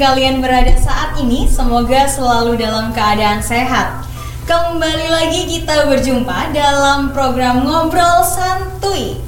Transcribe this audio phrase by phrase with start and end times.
[0.00, 4.00] kalian berada saat ini, semoga selalu dalam keadaan sehat.
[4.48, 9.20] Kembali lagi kita berjumpa dalam program Ngobrol Santuy.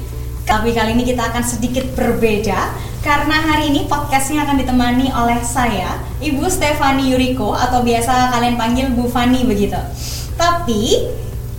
[0.49, 2.73] Tapi kali ini kita akan sedikit berbeda
[3.05, 8.89] karena hari ini podcastnya akan ditemani oleh saya, Ibu Stefani Yuriko atau biasa kalian panggil
[8.97, 9.77] Bu Fani begitu.
[10.33, 11.05] Tapi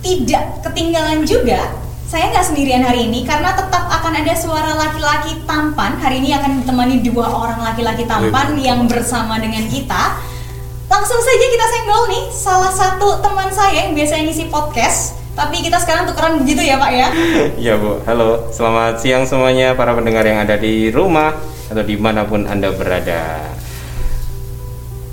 [0.03, 3.74] tidak ketinggalan juga saya nggak sendirian hari ini karena tetap
[4.15, 5.99] akan ada suara laki-laki tampan.
[5.99, 10.15] Hari ini akan ditemani dua orang laki-laki tampan yang bersama dengan kita.
[10.87, 15.19] Langsung saja kita senggol nih salah satu teman saya yang biasa ngisi podcast.
[15.35, 17.07] Tapi kita sekarang tukeran begitu ya Pak ya?
[17.67, 21.35] Iya Bu, halo, selamat siang semuanya para pendengar yang ada di rumah
[21.67, 23.51] atau di mana pun anda berada.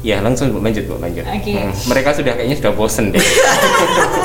[0.07, 1.27] Ya langsung Bu, lanjut Bu, lanjut.
[1.27, 1.59] Oke.
[1.59, 3.19] Hmm, mereka sudah kayaknya sudah bosen deh.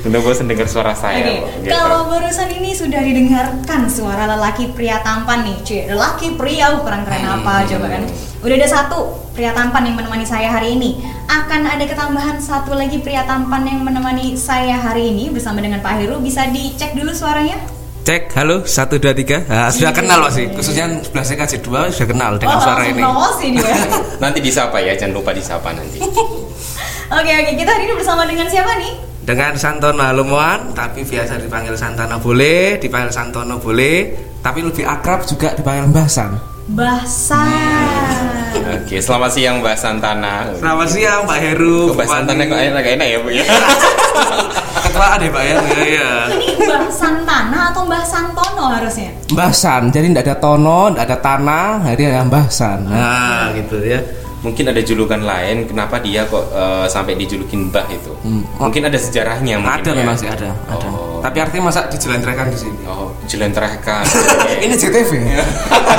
[0.00, 1.44] sudah bosen dengar suara saya.
[1.44, 1.72] Bu, gitu.
[1.76, 5.80] kalau barusan ini sudah didengarkan suara lelaki pria tampan nih, cuy.
[5.92, 8.02] Lelaki pria, uh, keren-keren apa coba kan?
[8.40, 8.98] Udah ada satu
[9.36, 11.04] pria tampan yang menemani saya hari ini.
[11.28, 15.92] Akan ada ketambahan satu lagi pria tampan yang menemani saya hari ini bersama dengan Pak
[16.00, 16.16] Heru.
[16.24, 17.60] Bisa dicek dulu suaranya?
[18.00, 19.44] Cek, halo, satu dua tiga.
[19.44, 22.82] Nah, sudah kenal Pak sih, khususnya sebelah saya kasih dua sudah kenal dengan oh, suara
[22.88, 23.04] ini.
[23.60, 23.76] dia.
[24.24, 26.00] Nanti disapa ya, jangan lupa disapa nanti.
[27.10, 29.09] Oke oke, kita hari ini bersama dengan siapa nih?
[29.20, 35.52] Dengan Santono Halumoan, tapi biasa dipanggil Santana boleh, dipanggil Santono boleh, tapi lebih akrab juga
[35.52, 36.32] dipanggil Mbah San.
[36.70, 37.50] Bahsan.
[38.80, 40.54] Oke, selamat siang Mbak Santana.
[40.54, 41.90] Selamat siang Pak Heru.
[41.90, 43.44] Kok Mbak Santana kok enak enak ya Bu ya?
[44.86, 45.54] Ketuaan deh Pak ya.
[45.58, 46.10] Iya, iya.
[46.30, 49.10] Ini Mbah Santana atau Mbah Santono harusnya?
[49.34, 52.78] Mbah San, jadi tidak ada tono, tidak ada tanah, jadi ada Mbah San.
[52.86, 53.98] Nah, gitu ya.
[54.40, 58.12] Mungkin ada julukan lain, kenapa dia kok eh, sampai dijulukin Mbah itu?
[58.24, 58.42] Hmm.
[58.56, 59.96] Mungkin ada sejarahnya mungkin Ada ya?
[60.00, 60.88] memang sih ada, ada.
[60.88, 61.20] Oh.
[61.20, 62.80] Tapi artinya masa dijelentrehkan di sini.
[62.88, 64.00] Oh, jelentrehkan.
[64.64, 65.12] Ini JTV.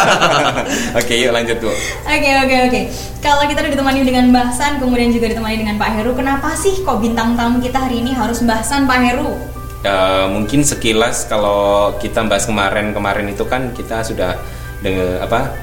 [1.00, 1.69] Oke, yuk lanjut Bu.
[2.09, 2.81] Oke oke oke.
[3.22, 6.81] Kalau kita udah ditemani dengan Mbah San, kemudian juga ditemani dengan Pak Heru, kenapa sih
[6.81, 9.38] kok bintang tamu kita hari ini harus Mbah San Pak Heru?
[9.81, 14.38] Eh, mungkin sekilas kalau kita bahas kemarin-kemarin itu kan kita sudah
[14.81, 15.53] dengan apa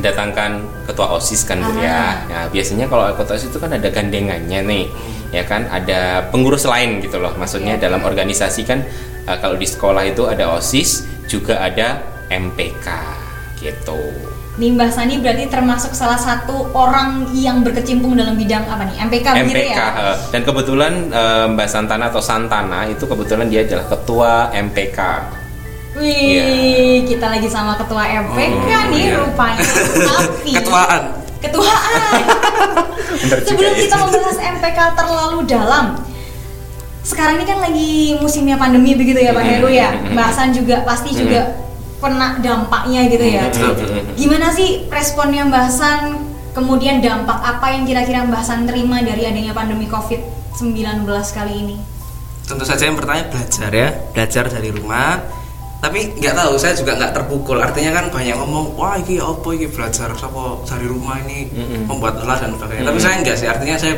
[0.00, 2.24] datangkan ketua osis kan bu ya.
[2.26, 4.84] Nah biasanya kalau ketua osis itu kan ada gandengannya nih,
[5.30, 7.32] ya kan ada pengurus lain gitu loh.
[7.36, 7.88] Maksudnya Iya.
[7.88, 8.82] dalam organisasi kan
[9.24, 12.86] eh, kalau di sekolah itu ada osis, juga ada MPK
[13.60, 14.00] gitu.
[14.58, 18.96] Nih Mbah Sani berarti termasuk salah satu orang yang berkecimpung dalam bidang apa nih?
[19.08, 19.88] MPK begitu MPK ya?
[20.10, 24.98] eh, dan kebetulan eh, Mbak Santana atau Santana itu kebetulan dia adalah ketua MPK.
[25.90, 26.44] Wih, Iya.
[27.02, 29.18] kita lagi sama ketua MPK Oh, nih iya.
[29.18, 29.58] rupanya.
[30.06, 31.02] Tapi Ketuaan.
[31.42, 31.92] Ketuaan.
[33.48, 33.80] Sebelum ya.
[33.80, 35.98] kita membahas MPK terlalu dalam,
[37.02, 37.90] sekarang ini kan lagi
[38.22, 39.90] musimnya pandemi begitu ya Pak Heru ya.
[40.14, 41.58] Bahasan juga pasti juga
[41.98, 43.50] kena dampaknya gitu ya.
[44.14, 46.02] Gimana sih responnya Mbak San?
[46.50, 51.76] Kemudian dampak apa yang kira-kira Mbak San terima dari adanya pandemi COVID-19 kali ini?
[52.42, 55.18] Tentu saja yang pertama belajar ya, belajar dari rumah.
[55.80, 57.56] Tapi nggak tahu, saya juga nggak terpukul.
[57.56, 61.88] Artinya kan banyak ngomong, wah ini apa ini belajar apa dari rumah ini Mm-mm.
[61.88, 62.84] membuat lelah dan sebagainya.
[62.84, 63.48] Tapi saya enggak sih.
[63.48, 63.94] Artinya saya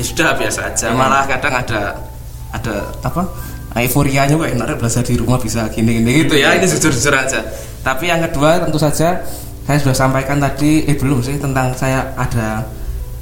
[0.00, 0.86] ya sudah biasa aja.
[0.88, 0.96] Mm.
[0.96, 1.80] Malah kadang ada
[2.56, 2.74] ada
[3.04, 3.22] apa?
[3.76, 6.56] Euforianya kok enaknya belajar di rumah bisa gini-gini gitu ya.
[6.56, 7.44] Ini jujur-jujur aja.
[7.84, 9.20] Tapi yang kedua tentu saja
[9.68, 12.64] saya sudah sampaikan tadi, eh belum sih tentang saya ada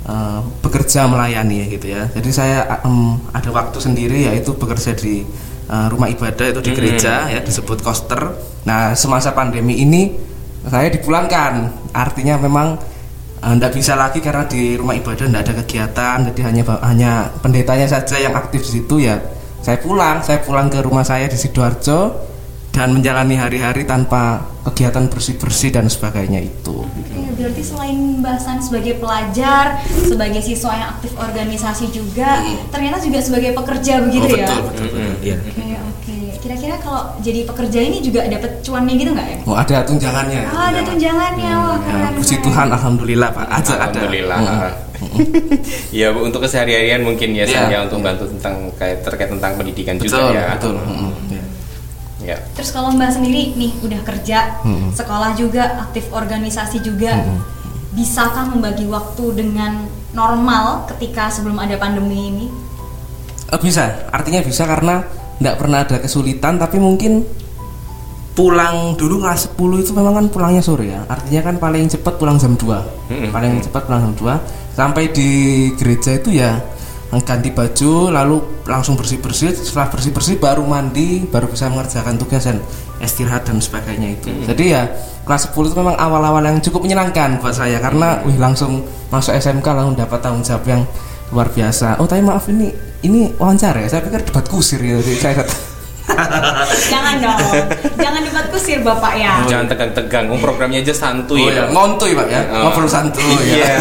[0.06, 2.03] eh, bekerja melayani ya gitu ya.
[2.15, 5.27] Jadi saya em, ada waktu sendiri yaitu bekerja di
[5.66, 6.78] eh, rumah ibadah itu di Hmm.
[6.78, 8.33] gereja ya disebut koster.
[8.66, 10.15] Nah semasa pandemi ini
[10.66, 11.71] saya dipulangkan.
[11.95, 12.78] Artinya memang
[13.36, 16.16] tidak bisa lagi karena di rumah ibadah tidak ada kegiatan.
[16.33, 19.22] Jadi hanya hanya pendetanya saja yang aktif di situ ya.
[19.63, 22.15] Saya pulang, saya pulang ke rumah saya di sidoarjo
[22.77, 26.84] dan menjalani hari-hari tanpa kegiatan bersih-bersih dan sebagainya itu.
[26.84, 33.19] Oke, berarti selain Mbak San sebagai pelajar, sebagai siswa yang aktif organisasi juga, ternyata juga
[33.19, 34.28] sebagai pekerja begitu Hmm.
[34.28, 34.45] oh, ya?
[34.45, 35.13] betul, betul, betul.
[35.25, 35.37] Iya.
[35.41, 36.17] Oke, oke.
[36.37, 39.39] Kira-kira kalau jadi pekerja ini juga dapat cuannya gitu nggak ya?
[39.43, 40.43] Oh, ada tunjangannya.
[40.47, 42.13] Oh, ada tunjangannya, wah Ya, keren.
[42.15, 42.45] puji keren.
[42.45, 43.47] Tuhan, alhamdulillah Pak.
[43.49, 43.72] Ada, ada.
[43.89, 44.39] Alhamdulillah.
[44.39, 44.72] Mm.
[45.93, 47.53] Ya bu, untuk keseharian mungkin ya, Iya.
[47.69, 50.45] saya untuk bantu tentang kayak terkait tentang pendidikan Betul, juga ya.
[50.57, 50.72] betul.
[50.77, 51.35] Mm, ya.
[52.24, 52.41] Ya.
[52.57, 54.97] Terus kalau Mbak sendiri nih udah kerja, Mm.
[54.97, 57.39] sekolah juga, aktif organisasi juga, Mm.
[57.92, 59.84] bisakah membagi waktu dengan
[60.16, 62.47] normal ketika sebelum ada pandemi ini?
[63.53, 65.04] Eh, bisa, artinya bisa karena
[65.36, 67.21] tidak pernah ada kesulitan, tapi mungkin
[68.36, 71.01] pulang dulu kelas 10 itu memang kan pulangnya sore ya.
[71.09, 72.84] Artinya kan paling cepat pulang jam 2.
[73.09, 73.33] Mm-mm.
[73.33, 74.34] Paling cepat pulang jam 2.
[74.77, 75.28] Sampai di
[75.72, 76.60] gereja itu ya
[77.23, 78.37] ganti baju lalu
[78.67, 82.59] langsung bersih bersih setelah bersih bersih baru mandi baru bisa mengerjakan tugas dan
[82.99, 84.29] istirahat dan sebagainya itu.
[84.43, 84.91] Jadi ya
[85.23, 89.67] kelas 10 itu memang awal-awal yang cukup menyenangkan buat saya karena wih langsung masuk SMK
[89.71, 90.83] langsung dapat tanggung jawab yang
[91.31, 91.99] luar biasa.
[92.03, 92.71] Oh tapi maaf ini
[93.07, 93.89] ini wawancara ya?
[93.91, 95.47] Saya pikir debat kusir ya saya
[96.93, 97.39] Jangan dong.
[97.99, 99.43] Jangan debat kusir Bapak ya.
[99.47, 101.43] Jangan tegang-tegang, oh, programnya aja santuy.
[101.43, 102.71] oh ya ngontuy pak ya Oh.
[102.71, 103.67] ngobrol santuy Iya.
[103.67, 103.77] ya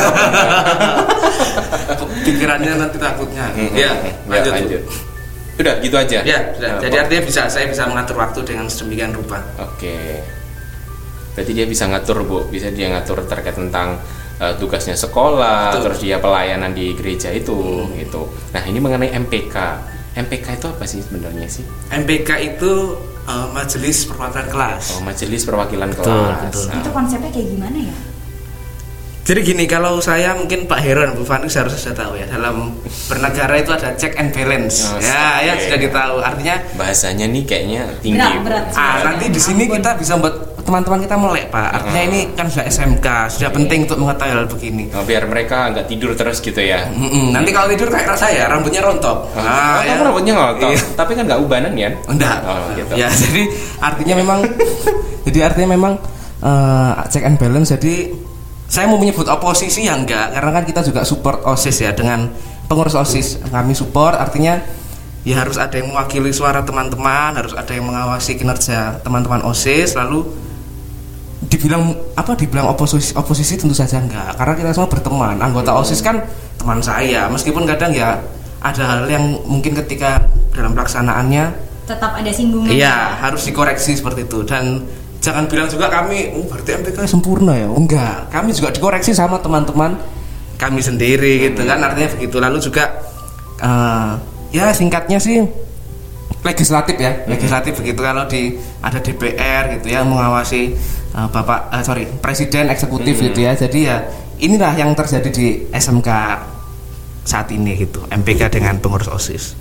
[2.25, 3.92] pikirannya nanti takutnya ya
[4.25, 4.81] lanjut, lanjut.
[5.56, 6.19] Udah gitu aja.
[6.25, 6.69] ya sudah.
[6.75, 10.19] Nah, jadi artinya bisa saya bisa mengatur waktu dengan sedemikian rupa Oke.
[11.31, 14.00] Berarti dia bisa ngatur bu, bisa dia ngatur terkait tentang
[14.39, 15.83] uh, tugasnya sekolah, Betul.
[15.83, 18.24] terus dia pelayanan di gereja itu, gitu.
[18.56, 19.56] Nah ini mengenai MPK.
[20.15, 21.63] MPK itu apa sih sebenarnya sih?
[21.91, 22.71] MPK itu
[23.27, 26.39] eh, majelis perwakilan kelas Oh, Majelis Perwakilan Betul, Kelas.
[26.47, 26.63] betul.
[26.71, 27.97] Nah, Itu konsepnya kayak gimana ya?
[29.25, 32.77] Jadi gini, kalau saya mungkin Pak Heron, Bu Fani harus sudah tahu ya dalam
[33.09, 34.85] bernegara itu ada check and balance.
[34.85, 35.65] Oh, ya, ya oke.
[35.65, 36.15] sudah ditahu.
[36.21, 38.21] Artinya, bahasanya nih kayaknya tinggi.
[38.21, 38.77] Berat, berat.
[38.77, 41.69] ah, nanti di sini kita bisa buat teman-teman kita melek, Pak.
[41.71, 44.89] Artinya ini kan sudah SMK, sudah penting untuk mengetahui hal begini.
[44.91, 46.89] Oh, biar mereka nggak tidur terus gitu ya.
[46.89, 49.29] Mm-mm, nanti kalau tidur kayak saya, rambutnya rontok.
[49.29, 50.81] Oh, Ah, oh, kamu rambutnya ngotot, Iya.
[50.97, 51.89] tapi kan nggak ubanan ya?
[52.09, 52.38] Enggak.
[52.44, 52.91] Oh, gitu.
[52.97, 53.44] Ya, jadi
[53.77, 54.39] artinya memang
[55.29, 55.94] jadi artinya memang
[56.41, 58.09] eh, check and balance jadi
[58.65, 62.25] saya mau menyebut oposisi ya enggak karena kan kita juga support OSIS ya dengan
[62.65, 64.57] pengurus OSIS kami support artinya
[65.21, 70.25] ya harus ada yang mewakili suara teman-teman harus ada yang mengawasi kinerja teman-teman OSIS lalu
[71.55, 74.35] dibilang apa dibilang oposisi oposisi tentu saja enggak.
[74.35, 75.35] Karena kita semua berteman.
[75.39, 76.19] Anggota osis kan
[76.59, 77.31] teman saya.
[77.31, 78.19] Meskipun kadang ya
[78.59, 80.19] ada hal yang mungkin ketika
[80.51, 82.73] dalam pelaksanaannya Tetap ada singgungan.
[82.73, 84.43] iya harus dikoreksi seperti itu.
[84.43, 84.83] Dan
[85.23, 87.71] jangan bilang juga kami oh berarti MPK sempurna ya?
[87.71, 88.29] Enggak.
[88.35, 89.95] Kami juga dikoreksi sama teman-teman
[90.59, 91.79] kami sendiri gitu kan.
[91.79, 92.37] Artinya begitu.
[92.43, 92.83] Lalu juga
[93.63, 94.11] eh,
[94.51, 95.64] ya singkatnya sih
[96.45, 97.25] legislatif ya?
[97.25, 98.53] Legislatif begitu kalau di
[98.86, 100.77] ada DPR gitu ya mengawasi
[101.12, 103.57] eh, bapak eh, sorry presiden eksekutif gitu ya.
[103.57, 104.06] Jadi ya
[104.38, 106.09] inilah yang terjadi di SMK
[107.25, 109.57] saat ini gitu MPK dengan pengurus osis.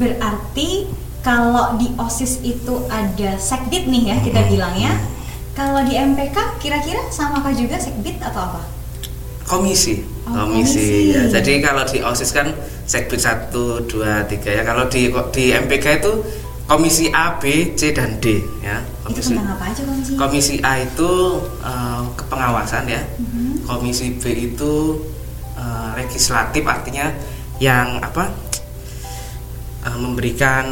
[0.00, 0.88] Berarti
[1.20, 4.96] kalau di OSIS itu ada sekdit nih ya kita bilangnya.
[5.52, 8.81] Kalau di MPK kira-kira samakah juga sekdit atau apa?
[9.46, 10.02] Komisi.
[10.26, 11.14] Oh, komisi, komisi.
[11.14, 11.22] ya.
[11.28, 12.50] Jadi kalau di osis kan
[12.86, 13.50] sekbid 1,
[13.88, 14.62] 2, 3 ya.
[14.62, 16.12] Kalau di di MPK itu
[16.66, 18.80] komisi A, B, C dan D ya.
[19.06, 20.10] Itu komisi tentang apa aja komisi?
[20.16, 21.10] komisi A itu
[21.62, 23.02] eh, kepengawasan ya.
[23.18, 23.66] Mhm.
[23.66, 24.22] komisi B
[24.52, 24.98] itu
[25.58, 27.10] eh, legislatif artinya
[27.58, 28.30] yang apa?
[29.82, 30.66] Eh, memberikan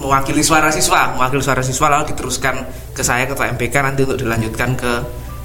[0.00, 1.16] mewakili suara siswa.
[1.16, 2.54] Mewakili suara siswa lalu diteruskan
[2.92, 4.92] ke saya ketua MPK nanti untuk dilanjutkan ke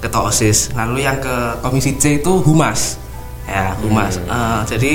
[0.02, 1.30] ketua osis lalu yang ke
[1.62, 2.98] komisi C itu humas
[3.46, 4.92] ya humas Eh, jadi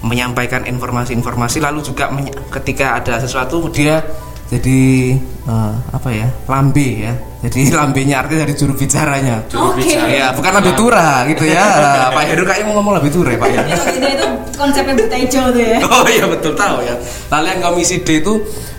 [0.00, 4.00] menyampaikan informasi-informasi lalu juga menye- ketika ada sesuatu dia
[4.48, 5.14] jadi
[5.46, 9.86] eh, apa ya lambe ya jadi lambenya artinya dari juru bicaranya Juru Oke.
[9.86, 10.08] bicara.
[10.10, 11.64] ya bukan lambe tura gitu ya
[12.16, 14.26] Pak Heru kayaknya mau ngomong lambe tura ya Pak ya Itu itu
[14.58, 15.78] konsepnya Butejo tuh ya.
[15.88, 16.92] Oh iya betul tahu ya.
[17.30, 18.34] Lalu yang komisi D itu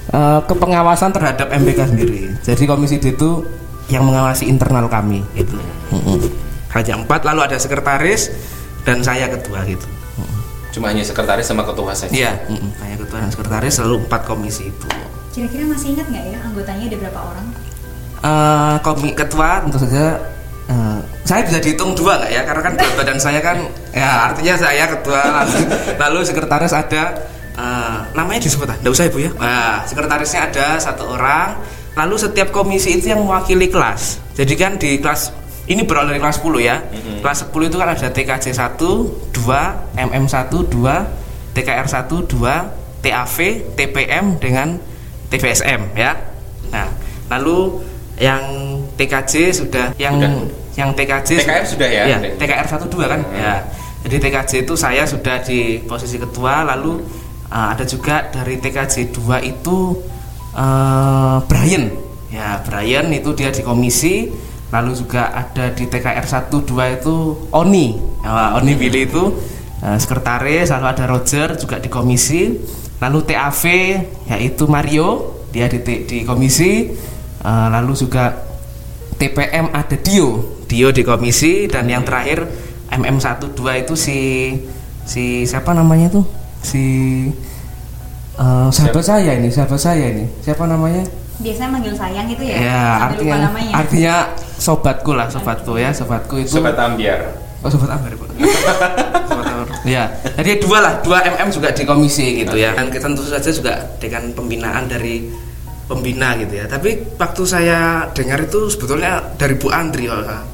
[0.10, 2.20] eh, kepengawasan terhadap MPK sendiri.
[2.40, 3.42] Jadi komisi D itu
[3.92, 5.60] yang mengawasi internal kami gitu.
[5.92, 6.32] Mm-mm.
[6.72, 8.32] Hanya empat lalu ada sekretaris
[8.88, 9.86] dan saya ketua gitu.
[10.72, 12.16] Cuma hanya sekretaris sama ketua saja.
[12.16, 12.72] Iya, mm-mm.
[12.80, 14.88] saya ketua dan sekretaris lalu empat komisi itu.
[15.36, 17.48] Kira-kira masih ingat nggak ya anggotanya ada berapa orang?
[18.22, 20.22] Eh, komi ketua tentu saja
[20.70, 23.58] eh, saya bisa dihitung dua nggak ya karena kan berat badan saya kan
[23.98, 25.58] ya artinya saya ketua lalu,
[25.98, 27.18] lalu sekretaris ada
[27.58, 28.78] eh, namanya disebut ah?
[28.78, 31.58] nggak usah ibu ya nah, sekretarisnya ada satu orang
[31.92, 35.32] lalu setiap komisi itu yang mewakili kelas jadi kan di kelas
[35.68, 36.78] ini berawal dari kelas 10 ya
[37.22, 43.38] kelas 10 itu kan ada TKJ 1 2 MM 1 2 TKR 1 2 TAV
[43.76, 44.80] TPM dengan
[45.28, 46.12] TVSM ya
[46.72, 46.88] nah
[47.30, 47.84] lalu
[48.20, 48.44] yang
[48.96, 50.34] TKJ sudah yang Sudah.
[50.78, 52.04] yang TKJ TKR sudah ya?
[52.08, 53.36] Iya, TKR 1 2 kan Hmm.
[53.36, 53.56] ya
[54.02, 57.04] jadi TKJ itu saya sudah di posisi ketua lalu
[57.48, 59.78] uh, ada juga dari TKJ 2 itu
[60.56, 61.92] uh, Brian.
[62.32, 64.32] Ya Brian itu dia di komisi
[64.72, 67.16] lalu juga ada di TKR 1 2 itu
[67.52, 68.00] Oni.
[68.24, 69.36] Ya, Oni Billy itu
[69.84, 72.56] uh, sekretaris lalu ada Roger juga di komisi
[73.04, 73.64] lalu TAV
[74.32, 76.88] yaitu Mario dia di, di komisi
[77.44, 78.48] uh, lalu juga
[79.20, 80.64] TPM ada Dio.
[80.72, 82.48] Dio di komisi dan yang terakhir
[82.96, 84.20] MM12 itu si
[85.04, 86.26] si siapa namanya tuh
[86.64, 86.84] si
[88.42, 91.06] eh, sahabat saya ini sahabat saya ini siapa namanya
[91.42, 92.58] Biasanya manggil sayang itu ya.
[92.62, 93.74] ya artinya lupa namanya.
[93.74, 94.16] artinya
[94.62, 97.34] sobatku lah sobatku ya sobatku itu Sobat ambiar.
[97.62, 98.30] Oh sobat Ambar Pak.
[99.30, 99.66] sobat.
[99.86, 102.74] Ya, jadi dua lah, dua MM juga di komisi gitu ya.
[102.74, 105.30] Dan tentu saja juga dengan pembinaan dari
[105.86, 106.66] pembina gitu ya.
[106.66, 110.46] Tapi waktu saya dengar itu sebetulnya dari Bu Andri kalau salah.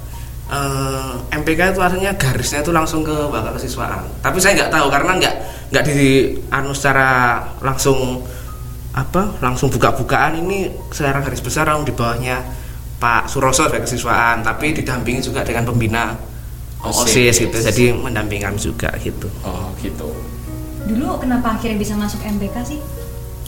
[0.47, 1.13] Eh,
[1.43, 4.03] MPK itu artinya garisnya itu langsung ke bakal kesiswaan.
[4.23, 5.35] Tapi saya nggak tahu karena nggak
[5.67, 6.09] nggak di
[6.47, 7.09] anu secara
[7.59, 8.23] langsung
[8.91, 12.41] apa langsung buka-bukaan ini secara garis besar langsung di bawahnya
[12.97, 16.17] Pak Suroso sebagai kesiswaan tapi didampingi juga dengan pembina
[16.81, 17.05] OSIS.
[17.05, 20.09] OSIS gitu jadi mendampingkan juga gitu Oh gitu.
[20.87, 22.79] Dulu kenapa akhirnya bisa masuk MPK sih?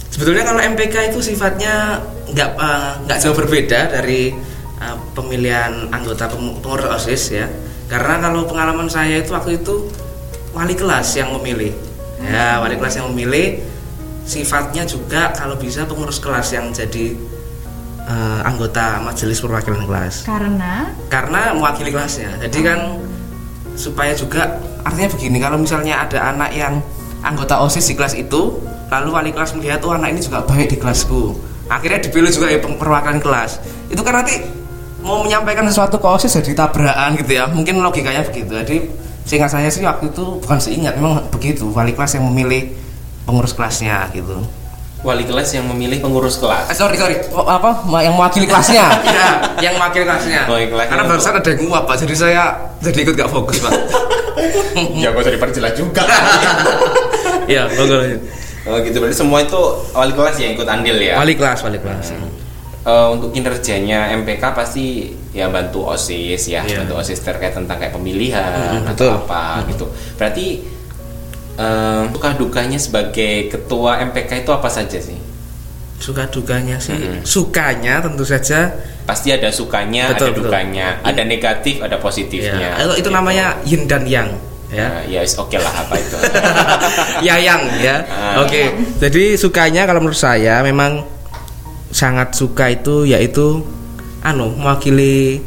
[0.10, 2.02] sebetulnya kalau MPK itu sifatnya
[2.34, 4.34] nggak eh, nggak jauh berbeda dari
[4.76, 7.46] eh, pemilihan anggota peng- pengurus OSIS ya
[7.86, 9.86] karena kalau pengalaman saya itu waktu itu
[10.52, 11.74] wali kelas yang memilih
[12.24, 13.64] ya wali kelas yang memilih
[14.28, 17.16] sifatnya juga kalau bisa pengurus kelas yang jadi
[18.06, 20.28] eh, anggota majelis perwakilan kelas.
[20.28, 20.94] Karena?
[21.08, 22.80] Karena mewakili kelasnya jadi kan
[23.80, 26.84] supaya juga artinya begini kalau misalnya ada anak yang
[27.24, 28.60] anggota osis di kelas itu
[28.90, 31.38] lalu wali kelas melihat oh anak ini juga baik di kelasku.
[31.70, 33.62] Akhirnya dipilih juga ya perwakilan kelas.
[33.94, 34.42] Itu kan nanti
[35.06, 37.46] mau menyampaikan sesuatu ke osis jadi tabrakan gitu ya.
[37.46, 38.52] Mungkin logikanya begitu.
[38.58, 38.78] Jadi
[39.30, 41.70] seingat saya sih waktu itu bukan seingat memang begitu.
[41.70, 42.74] Wali kelas yang memilih
[43.30, 44.42] pengurus kelasnya gitu.
[45.06, 46.74] Wali kelas yang memilih pengurus kelas.
[46.74, 47.22] Eh, sorry sorry.
[47.32, 47.86] Oh, apa?
[48.02, 48.90] Yang mewakili kelasnya?
[49.62, 50.50] Ya yang mewakili kelasnya.
[50.50, 51.96] Mewakili kelasnya karena barusan ada yang nguap pak.
[52.02, 52.44] Jadi saya
[52.82, 53.72] jadi ikut gak fokus pak.
[54.98, 56.04] Ya gak usah diperjelas juga.
[57.46, 58.22] ya monggo lanjut.
[58.66, 58.98] oh gitu.
[59.04, 59.62] Berarti semua itu
[59.94, 61.20] wali kelas yang ikut andil ya.
[61.22, 62.16] wali kelas wali kelas.
[62.90, 66.82] Eh, untuk kinerjanya MPK pasti ya bantu OSIS ya, Iya.
[66.82, 69.12] bantu OSIS terkait tentang kayak pemilihan atau betul.
[69.20, 69.86] apa gitu.
[70.16, 70.46] Berarti
[71.56, 75.18] eh, suka dukanya sebagai ketua MPK itu apa saja sih?
[76.00, 77.28] suka dukanya sih Mm-mm.
[77.28, 78.72] sukanya tentu saja
[79.04, 80.44] Pasti ada sukanya, Betul, ada betul.
[80.48, 82.56] dukanya, ada negatif, ada positifnya.
[82.72, 84.32] ya, itu, itu namanya yin dan yang
[84.72, 86.16] ya, ya ya is- oke lah apa itu.
[87.28, 88.40] yayang ya Ah.
[88.40, 88.62] oke
[88.98, 91.04] jadi sukanya kalau menurut saya memang
[91.90, 93.60] sangat suka itu yaitu
[94.24, 95.40] anu mewakili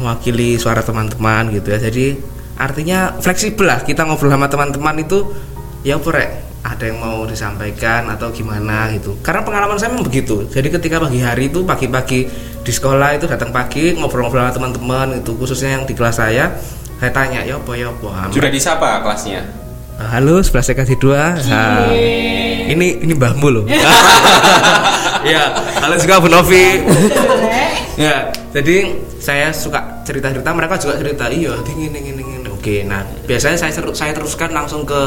[0.00, 1.78] mewakili suara teman-teman gitu ya.
[1.78, 2.16] Jadi
[2.60, 5.28] artinya fleksibel lah kita ngobrol sama teman-teman itu
[5.84, 6.30] ya apa rek?
[6.60, 9.16] Ada yang mau disampaikan atau gimana gitu.
[9.24, 10.44] Karena pengalaman saya memang begitu.
[10.44, 12.28] Jadi ketika pagi hari itu pagi-pagi
[12.60, 16.52] di sekolah itu datang pagi ngobrol-ngobrol sama teman-teman itu khususnya yang di kelas saya
[17.00, 18.28] saya tanya ya apa ya apa?
[18.28, 19.40] Sudah disapa kelasnya?
[20.00, 21.36] Halo, sebelah sekasi dua.
[21.48, 21.92] Nah,
[22.68, 23.64] ini ini mbahmu loh.
[25.28, 26.80] ya, halo juga Bu Novi.
[28.00, 28.16] Ya,
[28.50, 28.76] jadi
[29.16, 31.28] saya suka cerita-cerita, mereka juga cerita.
[31.28, 32.48] Iya, gini gini gini.
[32.48, 35.00] Oke, nah biasanya saya seru- saya teruskan langsung ke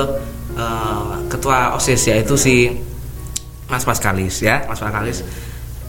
[0.54, 2.70] eh, ketua osis yaitu si
[3.66, 5.26] Mas Paskalis ya, Mas Paskalis.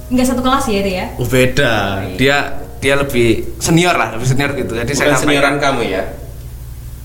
[0.04, 1.06] nggak satu kelas ya itu ya?
[1.16, 1.74] Oh, beda.
[2.16, 2.36] Dia
[2.76, 4.72] dia lebih senior lah, lebih senior gitu.
[4.72, 6.02] Jadi saya Bukan senioran sampaikan kamu ya?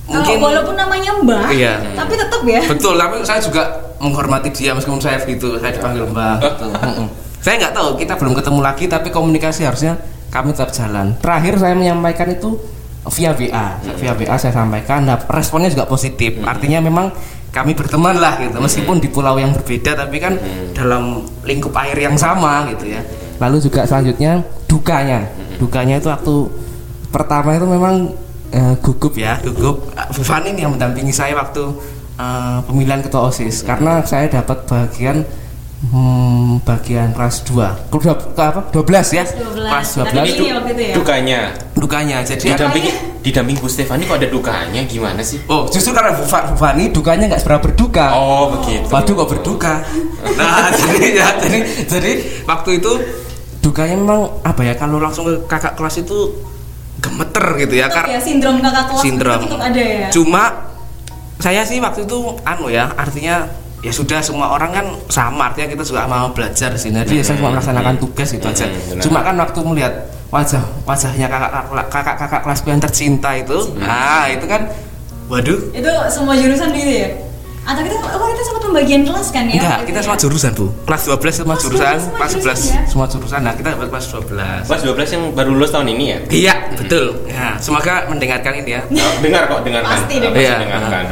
[0.04, 1.74] Kalau walaupun namanya Mbak, Iya.
[1.94, 2.62] tapi tetap ya.
[2.66, 3.64] Betul, tapi saya juga
[4.00, 6.36] menghormati dia meskipun saya gitu, saya dipanggil Mbak.
[6.42, 6.68] gitu.
[7.40, 9.96] Saya nggak tahu, kita belum ketemu lagi, tapi komunikasi harusnya
[10.28, 11.16] kami tetap jalan.
[11.24, 12.60] Terakhir saya menyampaikan itu
[13.16, 16.36] via WA, via WA saya sampaikan, nah, responnya juga positif.
[16.44, 17.10] Artinya memang
[17.50, 20.36] kami berteman lah gitu, meskipun di pulau yang berbeda, tapi kan
[20.76, 23.02] dalam lingkup air yang sama gitu ya.
[23.40, 25.26] Lalu juga selanjutnya dukanya,
[25.58, 26.36] dukanya itu waktu
[27.10, 28.14] pertama itu memang
[28.52, 29.96] eh, gugup ya gugup.
[30.14, 31.64] Bu Fani yang mendampingi saya waktu
[32.20, 33.64] eh, pemilihan ketua osis.
[33.64, 35.24] Karena saya dapat bagian
[35.82, 39.56] hmm, bagian kelas 2 kelas apa 12 ya 12.
[39.56, 40.94] kelas Tapi 12 ini waktu itu ya.
[40.94, 41.42] Dukanya.
[41.74, 45.40] dukanya jadi ada Didampingi didampingi Bu Stefani kok ada dukanya gimana sih?
[45.46, 48.88] oh justru karena Bu, Fa- Bu Fani dukanya nggak seberapa berduka Oh, begitu.
[48.88, 49.74] Waduh kok berduka.
[50.40, 52.12] Nah, jadi ya, jadi jadi
[52.44, 52.92] waktu itu
[53.60, 56.32] dukanya memang apa ya kalau langsung ke kakak kelas itu
[56.98, 59.40] gemeter gitu ya karena ya sindrom kakak kelas sindrom.
[59.54, 60.08] ada ya.
[60.10, 60.44] Cuma
[61.38, 63.48] saya sih waktu itu anu ya, artinya
[63.80, 67.00] ya sudah semua orang kan sama artinya kita juga mau belajar di sini.
[67.04, 68.66] Jadi ya saya cuma melaksanakan tugas itu aja.
[68.68, 69.00] Hmm.
[69.00, 69.94] Cuma kan waktu melihat
[70.30, 71.52] wajah wajahnya kakak
[71.90, 74.62] kakak kakak kelas yang tercinta itu, nah itu kan
[75.26, 77.10] waduh Itu semua jurusan gitu ya?
[77.66, 79.62] Atau kita oh kita sempat pembagian kelas kan ya?
[79.62, 80.66] Enggak, kita semua jurusan, Bu.
[80.90, 82.82] Kelas 12 semua Kelas jurusan, 12 semua kelas 11 jurusan ya?
[82.90, 83.40] semua jurusan.
[83.46, 84.66] Nah, kita dapat kelas 12.
[84.66, 86.18] Kelas 12 yang baru lulus tahun ini ya?
[86.34, 87.06] Iya, betul.
[87.30, 88.82] Ya, semoga mendengarkan ini ya.
[88.90, 89.92] Oh, dengar kok, dengarkan.
[90.02, 90.40] Pasti dengar.
[90.42, 90.56] Iya.
[90.66, 91.04] dengarkan.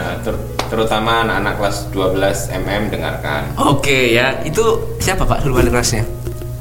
[0.68, 3.42] Ter- terutama anak-anak kelas 12 MM dengarkan.
[3.58, 4.62] Oke ya, itu
[5.00, 6.04] siapa Pak dulu wali kelasnya?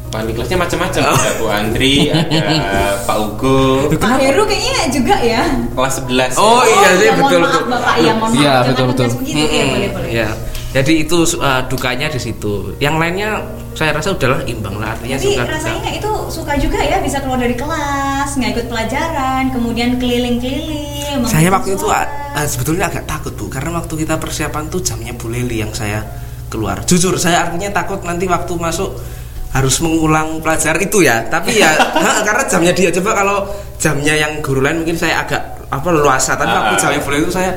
[0.08, 1.00] Wali kelasnya macam-macam.
[1.02, 1.12] Oh.
[1.12, 3.90] Ada Bu Andri, ada Pak Ugo.
[3.92, 5.42] Pak Heru kayaknya juga ya.
[5.75, 6.38] Kelas 11.
[6.38, 7.72] Oh, iya sih, ya, betul, mohon maaf betul.
[7.75, 8.66] Bapak ya, mohon Iya, maaf.
[8.70, 9.06] betul, betul.
[9.18, 10.10] begitu ya, Mm-mm, boleh boleh.
[10.14, 10.28] Ya.
[10.76, 12.76] Jadi itu uh, dukanya di situ.
[12.85, 13.40] Yang lainnya
[13.73, 17.16] saya rasa udahlah imbang lah artinya Tapi suka rasanya nggak itu suka juga ya bisa
[17.25, 21.25] keluar dari kelas, nggak ikut pelajaran, kemudian keliling-keliling.
[21.25, 22.04] Saya waktu itu uh,
[22.45, 26.04] sebetulnya agak takut bu, karena waktu kita persiapan tuh jamnya Bu Leli yang saya
[26.52, 26.85] keluar.
[26.85, 29.00] Jujur saya artinya takut nanti waktu masuk
[29.56, 31.25] harus mengulang pelajaran itu ya.
[31.25, 31.73] Tapi ya
[32.28, 33.49] karena jamnya dia coba kalau
[33.80, 36.35] jamnya yang guru lain mungkin saya agak apa luasa.
[36.35, 36.99] Tapi waktu Ah.
[36.99, 37.50] Bu Leli itu saya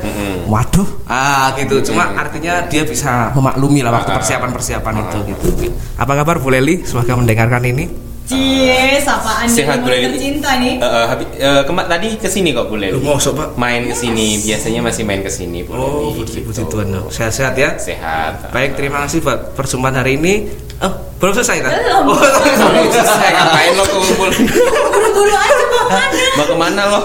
[0.44, 1.78] waduh ah gitu.
[1.84, 4.16] Cuma artinya dia bisa memaklumi lah waktu Ah.
[4.18, 5.46] persiapan-persiapan itu gitu.
[5.94, 6.82] Apa kabar Bu Leli?
[6.82, 7.86] Semoga mendengarkan ini.
[8.24, 10.14] Cie, sapaan Sehat Bu dari Leli.
[10.14, 10.78] tercinta nih.
[10.78, 12.94] Eh, eh, habi- eh, kema- tadi ke sini kok Bu Leli.
[12.94, 13.48] Lu ngosok, Pak.
[13.54, 15.82] Main ke sini, biasanya masih main ke sini Bu Oh,
[16.14, 16.46] Leli, puji, gitu.
[16.46, 16.86] puji Tuhan.
[17.10, 17.74] Sehat-sehat ya.
[17.74, 18.50] Sehat.
[18.50, 20.46] Baik, terima kasih buat perjumpaan hari ini.
[20.78, 20.88] Oh,
[21.18, 21.72] belum selesai tak?
[21.74, 22.06] Belum.
[22.06, 22.22] Oh,
[22.70, 24.30] Belum selesai ngapain lo kumpul?
[24.30, 26.18] Buru-buru aja mau mana?
[26.32, 27.00] Mau ke mana lo?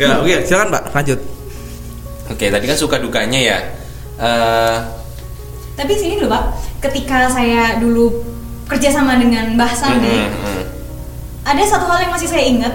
[0.00, 1.20] Ya, oke, silakan Pak, lanjut.
[2.30, 3.58] Oke, tadi kan suka dukanya ya.
[4.16, 4.76] Eh,
[5.74, 6.44] Tapi sini dulu Pak,
[6.80, 8.12] ketika saya dulu
[8.64, 10.62] kerja sama dengan Mbah Sandi, mm, mm,
[11.42, 12.74] ada satu hal yang masih saya ingat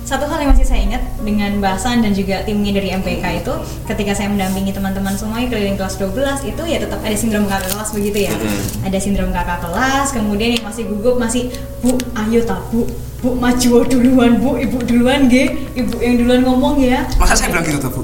[0.00, 3.54] satu hal yang masih saya ingat dengan bahasan dan juga timnya dari MPK itu
[3.86, 7.94] ketika saya mendampingi teman-teman semuanya keliling kelas 12 itu ya tetap ada sindrom kakak kelas
[7.94, 8.90] begitu ya Mhm.
[8.90, 11.94] ada sindrom kakak kelas kemudian yang masih gugup masih bu
[12.26, 17.04] ayo tak bu bu maju duluan bu ibu duluan ge ibu yang duluan ngomong ya
[17.16, 18.02] Masa saya bilang gitu tuh, Bu?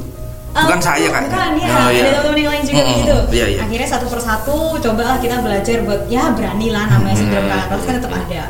[0.56, 1.28] Bukan Ah, saya kan?
[1.28, 2.00] Bukan ya, Oh, iya.
[2.00, 2.88] ada teman-teman yang lain juga Mm-mm.
[2.90, 3.16] begitu.
[3.30, 3.58] Iya, iya.
[3.60, 7.94] Akhirnya satu persatu cobalah kita belajar buat ya berani lah namanya sindrom kakak kelas kan
[7.94, 8.42] tetap ada.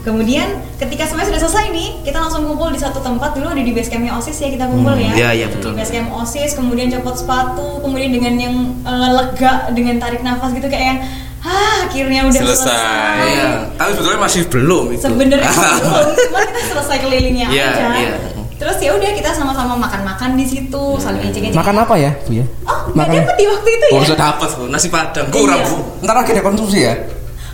[0.00, 3.72] Kemudian ketika semuanya sudah selesai nih, kita langsung kumpul di satu tempat dulu ada di
[3.72, 5.12] base campnya OSIS ya kita kumpul Hmm, ya.
[5.14, 5.72] iya, iya, betul.
[5.72, 10.50] Di base camp OSIS, kemudian copot sepatu, kemudian dengan yang eh, lega dengan tarik nafas
[10.50, 11.00] gitu kayak yang
[11.40, 12.68] ah akhirnya udah Selesai.
[12.68, 13.24] selesai.
[13.26, 15.02] Iya, tapi sebetulnya masih belum itu.
[15.02, 15.50] Sebenarnya
[15.80, 17.84] belum, cuma kita selesai kelilingnya Iya, aja.
[17.96, 18.12] iya.
[18.54, 21.56] Terus ya udah kita sama-sama makan-makan di situ, saling ejek-ejek.
[21.56, 22.44] Makan apa ya, Bu ya?
[22.62, 23.16] Oh, Makan.
[23.16, 23.92] dapet di waktu itu ya?
[23.92, 25.66] Oh, sudah dapat Bu, nasi padang kurang Iya.
[25.66, 25.76] Bu.
[26.04, 26.94] Ntar lagi ada konsumsi ya?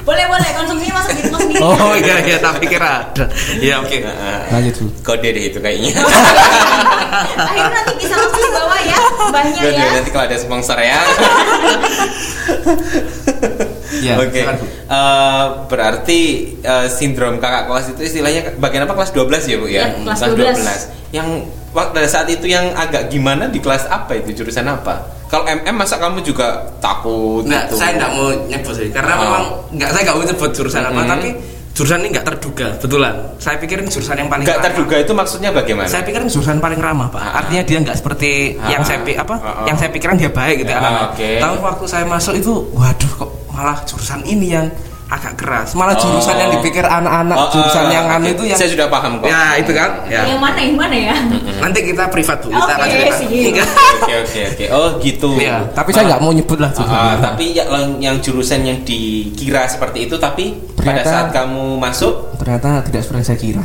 [0.03, 1.62] Boleh boleh konsumsinya masak di rumah sendiri.
[1.66, 3.25] Oh iya iya, tapi kira ada.
[3.57, 3.96] Iya oke.
[3.96, 4.87] eh, Lanjut, Bu.
[5.05, 5.94] kode deh itu kayaknya.
[7.49, 8.99] Akhirnya nanti bisa langsung dibawa ya,
[9.31, 9.88] banyak ya.
[9.94, 10.99] nanti kalau ada sponsor ya.
[13.88, 14.35] Iya, Oke.
[14.37, 14.66] silakan, Bu.
[14.66, 16.20] Eh, berarti
[16.59, 19.83] eh, sindrom kakak kelas itu istilahnya bagian apa kelas 12 ya, Bu ya?
[19.83, 20.81] Ya, kelas 12.
[21.11, 21.29] Yang
[21.70, 25.07] waktu pada saat itu yang agak gimana di kelas apa itu jurusan apa?
[25.27, 27.75] Kalau MM masa kamu juga takut Nggak, gitu?
[27.77, 29.20] saya nggak mau nyebut sih, karena Oh.
[29.20, 29.42] memang
[29.75, 31.11] nggak saya nggak mau nyebut jurusan apa, Mhm.
[31.11, 31.29] tapi
[31.75, 33.14] jurusan ini nggak terduga, betulan.
[33.37, 34.66] Saya pikirin jurusan yang paling Nggak ramah.
[34.70, 35.87] terduga itu maksudnya bagaimana?
[35.87, 37.20] Saya pikirin jurusan paling ramah pak.
[37.20, 37.42] Ah.
[37.42, 38.70] Artinya dia nggak seperti Ah.
[38.70, 39.66] yang saya apa, Ah, ah.
[39.66, 41.11] yang saya pikiran dia baik gitu Ya, anak-anak.
[41.12, 41.31] oke.
[41.42, 44.69] Tapi waktu saya masuk itu, waduh kok malah jurusan ini yang
[45.07, 45.73] agak keras.
[45.73, 46.03] Malah Oh.
[46.03, 48.35] jurusan yang dipikir anak-anak, Oh, jurusan oh, yang anu oke.
[48.35, 49.27] itu yang saya sudah paham kok.
[49.27, 49.90] Ya itu kan.
[50.05, 50.27] Ya.
[50.27, 51.14] Yang mana yang mana ya?
[51.57, 52.51] Nanti kita privat bu.
[52.51, 53.16] Kita Oke, akan cerita.
[53.16, 53.27] sih.
[53.49, 53.69] Enggak.
[53.97, 54.64] Oke oke oke.
[54.69, 55.29] Oh gitu.
[55.38, 57.16] Iya, Tapi saya nggak mau nyebut lah Ah, jurusannya.
[57.23, 62.14] tapi ya- yang, yang jurusan yang dikira seperti itu tapi pada Ternyata- saat kamu masuk
[62.37, 63.64] Ternyata tidak seperti yang saya kira.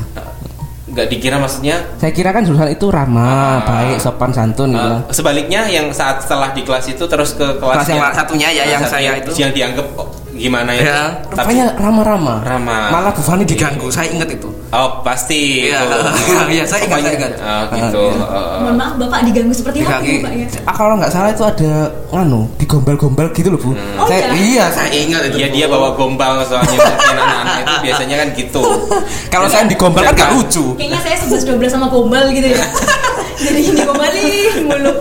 [0.91, 3.23] Nggak dikira maksudnya Saya kira kan jurusan itu ramah,
[3.57, 3.57] Ah.
[3.63, 4.91] baik, sopan, santun gitu.
[4.93, 8.63] uh, sebaliknya yang saat setelah di kelas itu terus ke kelas, Kelas yang satunya ya,
[8.69, 9.31] yang saya itu.
[9.35, 9.87] yang dianggap
[10.31, 12.39] gimana itu Ya, tapi Rupanya ramah-ramah.
[12.41, 12.87] Ramah.
[12.89, 13.83] Malah Bu Fani diganggu.
[13.83, 14.49] Diganggu, saya ingat itu.
[14.71, 15.83] oh pasti Iya.
[15.83, 15.97] itu.
[16.55, 17.31] Iya, saya ingat, saya ingat.
[17.35, 18.23] Oh, gitu Ah, iya.
[18.23, 18.59] Oh, oh.
[18.61, 20.13] Mohon maaf Bapak diganggu seperti apa Diganggu.
[20.21, 20.47] Bapak ya?
[20.63, 21.71] Ah, kalau nggak salah itu ada
[22.09, 23.71] nganu digombal-gombal gitu loh bu.
[23.71, 24.39] Oh, saya, iya?
[24.39, 24.65] iya.
[24.71, 25.35] Saya ingat itu.
[25.39, 26.77] Iya dia bawa gombal soalnya
[27.11, 28.61] anak-anak itu biasanya kan gitu.
[29.27, 30.65] Kalau saya digombal kan nggak lucu.
[30.75, 32.59] Kayaknya saya 11 12 sama gombal gitu ya.
[33.41, 34.93] Jadi ini gombalin mulu.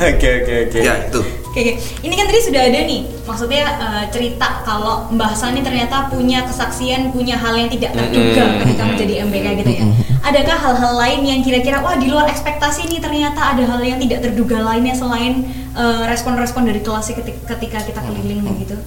[0.00, 0.78] Oke oke oke.
[0.80, 1.20] Ya itu.
[1.50, 1.72] Oke, oke.
[2.06, 7.10] ini kan tadi sudah ada nih, maksudnya eh, cerita kalau Mbah Sani ternyata punya kesaksian,
[7.10, 8.60] punya hal yang tidak terduga Mm-mm.
[8.62, 9.84] ketika menjadi MBK gitu ya.
[10.22, 14.30] Adakah hal-hal lain yang kira-kira wah di luar ekspektasi nih ternyata ada hal yang tidak
[14.30, 15.42] terduga lainnya selain
[15.74, 18.78] eh, respon-respon dari kelas ketika, ketika kita keliling begitu?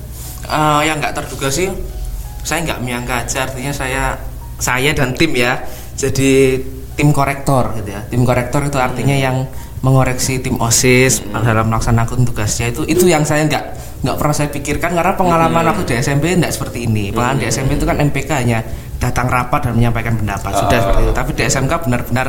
[0.48, 1.68] Eh, yang nggak terduga sih
[2.44, 4.04] saya nggak menyangka aja artinya saya
[4.60, 5.64] saya dan tim ya
[5.96, 6.60] jadi
[6.94, 8.02] tim korektor gitu ya.
[8.08, 9.48] Tim korektor itu artinya yang
[9.84, 12.72] mengoreksi tim osis dalam melaksanakan tugasnya.
[12.72, 13.64] Itu itu yang saya nggak
[14.04, 17.12] nggak pernah saya pikirkan karena pengalaman aku di SMP nggak seperti ini.
[17.12, 18.60] Pengalaman di SMP itu kan MPK hanya
[19.00, 20.52] datang rapat dan menyampaikan pendapat.
[20.56, 20.84] Sudah Oh.
[20.88, 21.14] seperti itu.
[21.16, 22.28] Tapi di SMK benar-benar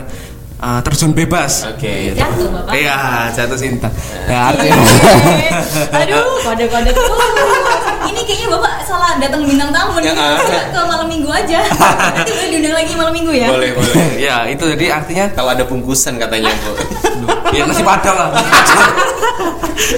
[0.62, 2.14] eh, terjun bebas Oke.
[2.14, 2.72] Jatuh Bapak.
[2.74, 2.96] Iya
[3.34, 3.88] jatuh cinta
[4.24, 4.76] Ya, artinya
[6.00, 7.04] Aduh, kode-kode tuh.
[8.08, 10.12] Ini kayaknya Bapak salah datang bintang tamu nih.
[10.12, 10.64] Ya, ah.
[10.72, 11.60] Ke malam minggu aja.
[12.16, 13.48] Nanti boleh diundang lagi malam minggu ya.
[13.52, 13.94] Boleh boleh.
[14.26, 16.72] ya itu jadi artinya Kalau ada bungkusan katanya bu.
[17.54, 18.30] ya nasi padang lah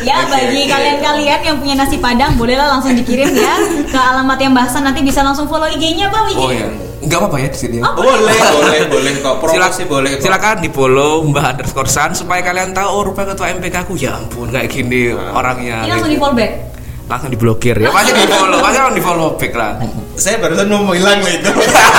[0.05, 3.55] Ya bagi kalian-kalian yang punya nasi padang bolehlah langsung dikirim ya
[3.87, 6.37] ke alamat yang bahasan nanti bisa langsung follow IG-nya Pak.
[6.37, 6.69] Oh, iya.
[6.97, 7.77] Nggak apa-apa ya di sini.
[7.79, 7.93] ya.
[7.93, 12.41] boleh boleh boleh kok promosi Silak- boleh kok Silakan di follow Mbah underscore San supaya
[12.41, 15.85] kalian tahu oh rupanya ketua MPK aku ya ampun kayak gini orangnya.
[15.85, 16.25] Ini langsung di gitu.
[16.25, 16.76] fallback.
[17.07, 17.89] Langsung diblokir ya.
[17.95, 19.73] Pasti di follow pasti langsung di follow back lah.
[20.19, 21.51] Saya barusan mau hilang loh itu.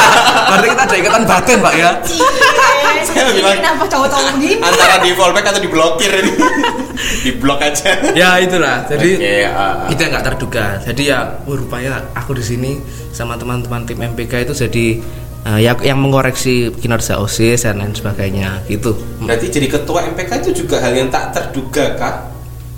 [0.51, 1.91] Berarti kita ada ikatan batin pak ya?
[3.07, 4.55] Saya Ini bilang- kenapa cowok-cowok begini?
[4.59, 6.31] antara di fallback atau diblokir ini?
[7.23, 7.93] Di blok aja.
[8.17, 8.81] Ya itulah.
[8.89, 9.85] Jadi Oke, ah.
[9.85, 10.81] kita nggak terduga.
[10.81, 12.81] Jadi ya wah, rupanya aku di sini
[13.13, 14.85] sama teman-teman tim MPK itu jadi
[15.45, 18.97] eh, ya yang mengoreksi kinerja osis dan lain sebagainya gitu.
[19.21, 22.15] Berarti jadi ketua MPK itu juga hal yang tak terduga kak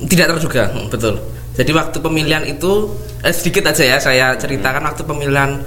[0.07, 1.19] tidak terduga betul
[1.59, 5.59] jadi waktu pemilihan itu eh, sedikit aja ya saya ceritakan waktu pemilihan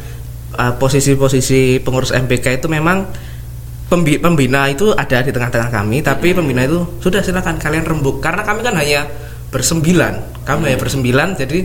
[0.57, 3.05] eh, posisi-posisi pengurus MPK itu memang
[3.93, 8.25] pembi- pembina itu ada di tengah-tengah kami tapi pembina itu sudah silakan kalian rembuk.
[8.25, 9.05] Karena kami kan hanya
[9.53, 11.61] bersembilan kami hanya bersembilan jadi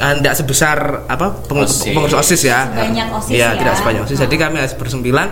[0.00, 1.92] tidak sebesar apa pengurus OSIS.
[1.92, 2.64] pengurus osis ya.
[2.72, 3.58] Sebanyak OSIS Iya, ya.
[3.60, 4.18] tidak sebanyak osis.
[4.24, 5.28] Jadi kami harus bersembilan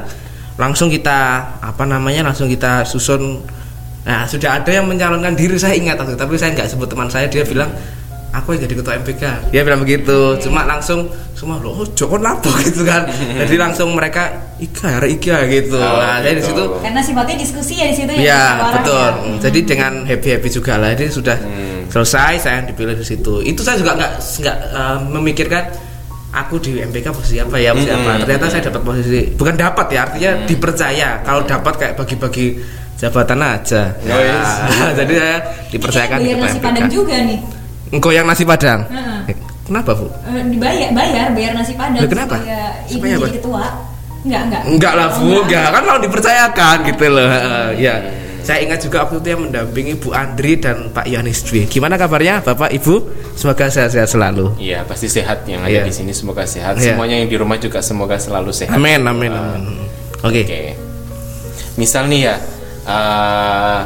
[0.60, 1.18] langsung kita
[1.64, 3.40] apa namanya langsung kita susun.
[4.04, 7.24] Nah sudah ada yang mencalonkan diri saya ingat waktu tapi saya nggak sebut teman saya
[7.32, 7.72] dia bilang
[8.38, 12.51] aku yang jadi ketua MPK dia bilang begitu cuma langsung semua loh oh Joko apa
[12.66, 16.51] gitu kan jadi langsung mereka Ika hari Ika gitu Oh, nah jadi di gitu.
[16.51, 18.18] situ Karena sifatnya diskusi ya di situ ya.
[18.18, 18.98] Iya musyawarah betul.
[18.98, 19.11] ya.
[19.14, 20.88] Mm, Jadi dengan happy happy juga lah.
[20.98, 21.87] Jadi sudah Hmm.
[21.87, 23.35] selesai saya yang dipilih di situ.
[23.40, 25.62] Itu saya juga nggak nggak eh, memikirkan
[26.29, 28.11] aku di MPK posisi apa ya posisi apa.
[28.11, 28.20] Hmm.
[28.27, 31.09] Ternyata saya dapat posisi bukan dapat ya artinya dipercaya.
[31.22, 32.46] Kalau dapat kayak bagi-bagi
[32.98, 33.83] jabatan aja.
[33.94, 34.51] Oh, yes.
[34.74, 35.37] Ya, jadi saya
[35.70, 36.87] dipercayakan di nasi MPK.
[36.90, 37.38] juga nih.
[37.88, 38.85] Engkau yang nasi padang.
[38.88, 39.33] Heeh.
[39.33, 39.37] Eh,
[39.68, 40.09] Kenapa bu?
[40.24, 42.01] Eh, dibayar, bayar, bayar nasi padang.
[42.01, 42.37] Loh, kenapa?
[42.40, 43.64] Supaya ibu Supaya jadi ketua.
[44.24, 44.62] Enggak, enggak.
[44.66, 47.29] Enggak lah bu, Oh, enggak kan mau dipercayakan gitu loh.
[47.77, 47.94] Ya,
[48.40, 51.68] saya ingat juga waktu itu yang mendampingi Bu Andri dan Pak Yohanes Dwi.
[51.68, 52.94] Gimana kabarnya Bapak Ibu?
[53.37, 54.57] Semoga sehat-sehat selalu.
[54.57, 55.83] Iya pasti sehat yang ada Iya.
[55.85, 56.96] di sini semoga sehat Iya.
[56.96, 59.62] semuanya yang di rumah juga semoga selalu sehat Amin, amin, amin.
[60.24, 60.42] Oke.
[60.42, 60.72] Oke.
[61.77, 62.35] Misal nih ya,
[62.83, 63.79] eh,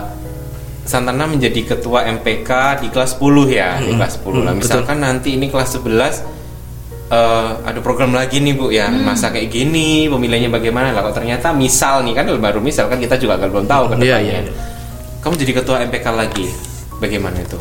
[0.82, 2.50] Santana menjadi ketua MPK
[2.82, 4.52] di kelas 10 ya, di kelas 10 lah.
[4.52, 6.26] Hmm, Misalkan nanti ini kelas 11
[7.08, 11.54] eh, ada program lagi nih Bu ya, masa kayak gini, pemilihannya bagaimana lah kalau ternyata
[11.54, 14.38] misal nih kan baru misal kan kita juga agak belum tahu ke Iya, depannya.
[14.42, 14.52] iya.
[15.22, 16.46] Kamu jadi ketua MPK lagi.
[16.98, 17.58] Bagaimana itu?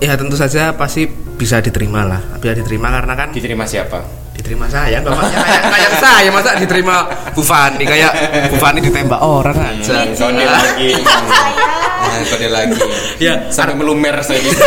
[0.00, 1.04] Ya tentu saja pasti
[1.36, 2.20] bisa diterima lah.
[2.40, 4.23] Bisa diterima karena kan Diterima siapa?
[4.44, 8.12] Diterima saya, bapaknya kayak, kayak saya masa diterima Bu Fani kayak
[8.52, 10.04] Bu Fani ditembak orang aja.
[10.04, 10.90] Hmm, kode lagi.
[12.04, 12.76] Nah, kode lagi.
[13.16, 14.60] Ya, Sampai melumer saya gitu.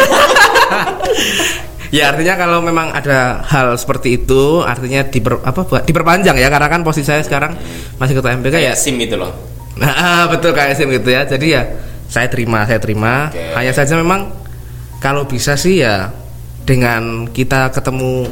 [1.93, 6.67] Ya artinya kalau memang ada hal seperti itu artinya diper, apa buat diperpanjang ya karena
[6.67, 7.55] kan posisi saya sekarang
[8.01, 8.73] masih ketua MPK ya.
[8.73, 9.31] Kayak SIM itu loh.
[9.77, 11.23] Nah, ah, betul kayak SIM gitu ya.
[11.23, 11.63] Jadi ya
[12.09, 13.29] saya terima, saya terima.
[13.29, 13.39] Oke.
[13.55, 14.33] Hanya saja memang
[14.99, 16.11] kalau bisa sih ya
[16.67, 18.27] dengan kita ketemu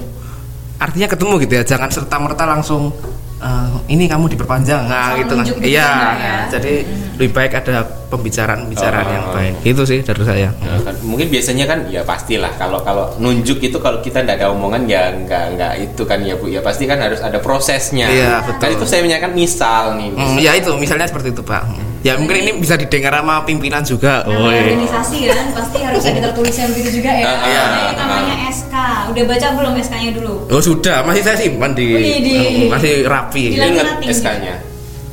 [0.78, 1.64] artinya ketemu gitu ya.
[1.66, 2.92] Jangan serta merta langsung
[3.36, 5.44] eh, ini kamu diperpanjang nah gitu kan.
[5.44, 6.16] gitu Iya, kan, ya.
[6.16, 6.74] nah, jadi
[7.16, 9.12] lebih baik ada pembicaraan-pembicaraan Oh.
[9.12, 9.54] yang baik.
[9.64, 10.50] Itu sih dari saya.
[10.56, 14.52] Nah, kan, mungkin biasanya kan ya pastilah kalau kalau nunjuk itu kalau kita tidak ada
[14.52, 18.08] omongan ya nggak nggak itu kan ya bu ya pasti kan harus ada prosesnya.
[18.08, 18.60] Iya, betul.
[18.60, 20.10] Kan itu saya menyanyikan misal nih.
[20.12, 21.64] Hmm, ya itu misalnya seperti itu Pak.
[22.06, 24.22] Ya mungkin ini bisa didengar sama pimpinan juga.
[24.22, 24.62] Nama Oh, iya.
[24.70, 27.26] organisasi kan pasti harus ada tertulisnya begitu juga ya.
[27.26, 27.63] Ah, Nah, iya.
[27.98, 28.76] namanya SK.
[29.10, 30.34] Udah baca belum SK-nya dulu?
[30.46, 33.44] Oh sudah, masih saya simpan di, Wih, di- Hmm, masih rapi.
[33.50, 34.56] Di- Ingat Laminating SK-nya.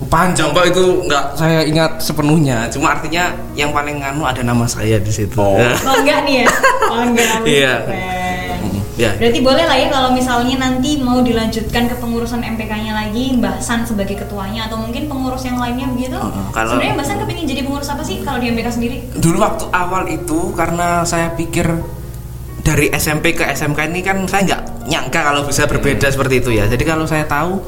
[0.04, 2.68] Panjang pak itu nggak saya ingat sepenuhnya.
[2.68, 3.24] Cuma artinya
[3.54, 5.40] yang paling nganu ada nama saya di situ.
[5.40, 5.56] Oh.
[5.56, 6.46] Bangga nih ya.
[6.84, 7.28] Bangga.
[7.48, 7.74] Iya.
[8.92, 9.16] Ya.
[9.16, 13.88] Berarti boleh lah ya kalau misalnya nanti mau dilanjutkan ke pengurusan MPK-nya lagi Mbah San
[13.88, 16.12] sebagai ketuanya atau mungkin pengurus yang lainnya begitu.
[16.12, 18.96] Heeh, kalau- Sebenarnya Mbah San kepingin jadi pengurus apa sih kalau di MPK sendiri?
[19.16, 21.64] Dulu waktu awal itu karena saya pikir
[22.60, 26.68] dari SMP ke SMK ini kan saya nggak nyangka kalau bisa berbeda seperti itu ya.
[26.68, 27.64] Jadi kalau saya tahu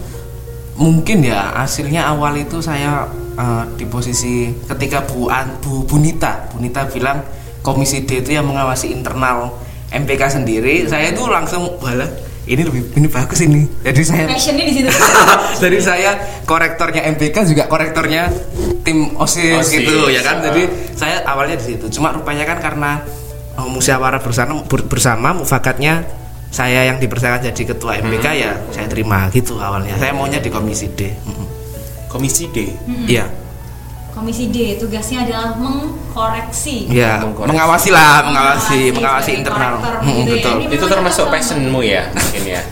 [0.75, 6.85] mungkin ya hasilnya awal itu saya eh, di posisi ketika Bu An, Bu Bunita, Bunita
[6.85, 7.25] bilang
[7.65, 9.64] komisi D itu yang mengawasi internal
[9.95, 12.11] MPK sendiri, saya itu langsung walah
[12.45, 13.65] ini lebih ini bagus ini.
[13.81, 14.91] Jadi saya Passionnya di situ.
[15.65, 16.11] jadi saya
[16.45, 18.29] korektornya MPK juga korektornya
[18.85, 20.43] tim OSIS, OSIS, gitu ya kan.
[20.43, 20.53] ah.
[20.53, 21.89] Jadi saya awalnya di situ.
[21.89, 23.01] Cuma rupanya kan karena
[23.57, 26.05] uh, musyawarah bersama ber- bersama mufakatnya
[26.51, 28.39] saya yang dipercayakan jadi ketua MPK Hmm.
[28.39, 29.97] ya saya terima gitu awalnya.
[29.97, 31.11] Saya maunya di komisi D.
[32.07, 32.71] Komisi D.
[33.09, 33.27] Iya.
[34.15, 36.87] Komisi D tugasnya adalah mengkoreksi.
[36.87, 37.51] Ya, Mengkoreksi.
[37.51, 39.75] mengawasi lah, mengawasi, Mengawasi mengawasi internal.
[39.83, 40.35] Hmm, gitu ya.
[40.39, 40.55] betul.
[40.63, 42.63] Ini itu termasuk passionmu ya mungkin ya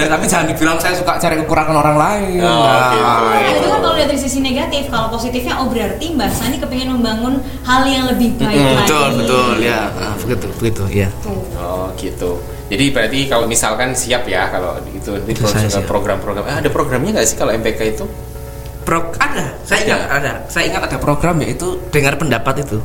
[0.00, 2.40] Dan tapi jangan dibilang saya suka cari kekurangan orang lain.
[2.40, 3.04] Oh, Nah, gitu.
[3.04, 7.44] Nah, itu kan kalau dari sisi negatif, kalau positifnya oh berarti Mbak Sani kepingin membangun
[7.60, 8.88] hal yang lebih baik Mm-mm, lagi.
[8.88, 9.80] Betul, betul, ya.
[9.92, 11.08] Ah, begitu, begitu, ya.
[11.20, 11.36] Tuh.
[11.60, 15.34] oh gitu jadi berarti kalau misalkan siap ya kalau itu di
[15.84, 18.06] program-program ah, ada programnya nggak sih kalau MPK itu
[18.80, 20.32] Pro, ada, saya ingat ada.
[20.48, 22.80] Saya ingat ada program yaitu dengar pendapat itu.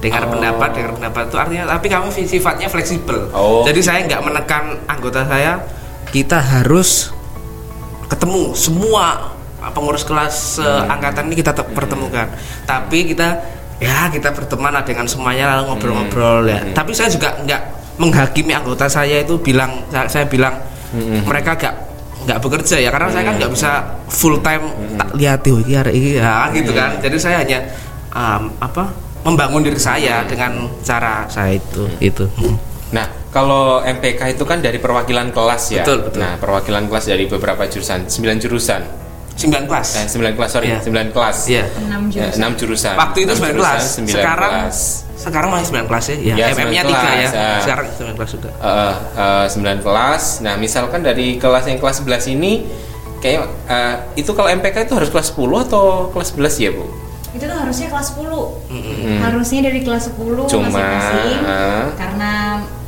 [0.00, 0.32] Dengar Oh.
[0.32, 3.28] pendapat, dengar pendapat itu artinya tapi kami sifatnya fleksibel.
[3.30, 3.60] Oh.
[3.62, 5.60] Jadi saya nggak menekan anggota saya
[6.08, 7.12] kita harus
[8.08, 9.36] ketemu semua
[9.70, 10.88] pengurus kelas Hmm.
[10.88, 12.26] angkatan ini kita tetap pertemukan.
[12.64, 13.28] Tapi kita
[13.76, 16.64] ya kita berteman lah dengan semuanya lalu ngobrol-ngobrol ya.
[16.64, 16.72] Hmm.
[16.72, 17.62] Tapi saya juga nggak
[18.00, 20.56] menghakimi anggota saya itu bilang saya, saya bilang
[20.90, 21.22] Hmm.
[21.22, 21.79] mereka gak
[22.30, 23.70] nggak bekerja ya karena saya kan nggak bisa
[24.06, 24.96] full time Hmm.
[25.02, 27.58] tak lihat tuh ini ya kan gitu kan jadi saya hanya
[28.14, 28.94] um, apa
[29.26, 32.24] membangun diri saya dengan cara saya itu itu
[32.90, 35.86] Nah, kalau MPK itu kan dari perwakilan kelas ya.
[35.86, 36.26] Betul, betul.
[36.26, 38.82] Nah, perwakilan kelas dari beberapa jurusan, 9 jurusan.
[39.40, 40.78] 9 kelas Eh, 9 kelas, sorry, Iya.
[40.80, 41.36] 9 kelas.
[41.46, 41.64] Iya.
[41.80, 42.36] Enam Ya, jurusan.
[42.36, 42.94] 6 jurusan.
[42.94, 44.78] waktu itu 6 9 jurusan, kelas 9 sekarang kelas.
[45.16, 47.48] sekarang masih 9 kelas ya, ya, Ya, MM-nya 9 3 ya kelas, ya.
[47.60, 50.22] sekarang 9 kelas sudah Eh, eh, 9 kelas.
[50.40, 52.52] Nah, misalkan dari kelas yang kelas 11 ini
[53.18, 56.88] kayak eh, itu kalau MPK itu harus kelas 10 atau kelas 11 ya, Bu?
[57.30, 58.42] Itu tuh harusnya kelas 10.
[58.66, 59.18] Hmm.
[59.20, 61.38] Harusnya dari kelas 10 Cuma, masing-masing.
[61.40, 61.84] eh.
[61.94, 62.32] Karena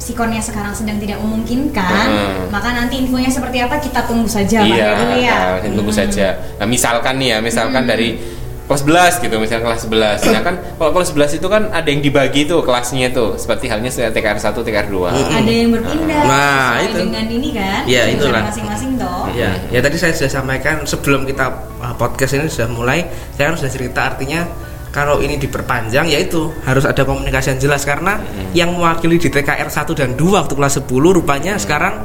[0.03, 2.51] sikonnya sekarang sedang tidak memungkinkan, Hmm.
[2.51, 5.39] maka nanti infonya seperti apa kita tunggu saja Pak iya, dulu ya.
[5.55, 6.01] nah, tunggu Hmm.
[6.03, 6.27] saja.
[6.59, 8.19] Nah, misalkan nih ya, misalkan dari
[8.63, 10.19] kelas 11 gitu, misalkan kelas 11.
[10.25, 13.91] Nah, kan kalau kelas 11 itu kan ada yang dibagi tuh kelasnya tuh, seperti halnya
[13.91, 15.13] TKR 1, TKR 2.
[15.13, 16.99] Ada yang berpindah Nah, sesuai itu.
[17.05, 17.81] dengan ini kan.
[17.85, 18.43] Iya, itulah.
[18.43, 19.29] masing-masing toh.
[19.33, 21.45] Ya, ya tadi saya sudah sampaikan sebelum kita
[21.79, 24.47] uh, podcast ini sudah mulai, saya kan sudah cerita artinya
[24.93, 28.21] kalau ini diperpanjang yaitu harus ada komunikasi yang jelas karena
[28.53, 32.05] yang mewakili di TKR 1 dan 2 waktu kelas 10 rupanya sekarang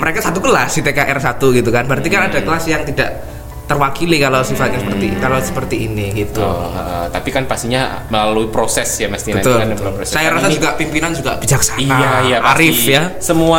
[0.00, 1.84] mereka satu kelas di TKR 1 gitu kan.
[1.84, 3.30] Berarti kan ada kelas yang tidak
[3.62, 6.42] terwakili kalau sifatnya seperti kalau seperti ini gitu.
[6.42, 9.56] Oh, eh, tapi kan pastinya melalui proses ya mesti nanti Betul.
[9.60, 9.84] kan betul.
[9.94, 10.12] proses.
[10.12, 11.78] Saya rasa ini- juga pimpinan juga bijaksana.
[11.78, 12.52] Iya, iya, pasti.
[12.58, 13.02] Arif ya.
[13.20, 13.58] Semua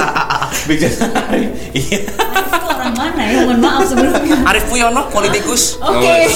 [0.70, 1.20] bijaksana.
[1.74, 2.00] Iya.
[3.16, 3.48] Mana ya?
[3.48, 4.36] Mohon maaf sebelumnya.
[4.44, 5.80] Arif Puyono politikus.
[5.80, 6.28] Oke.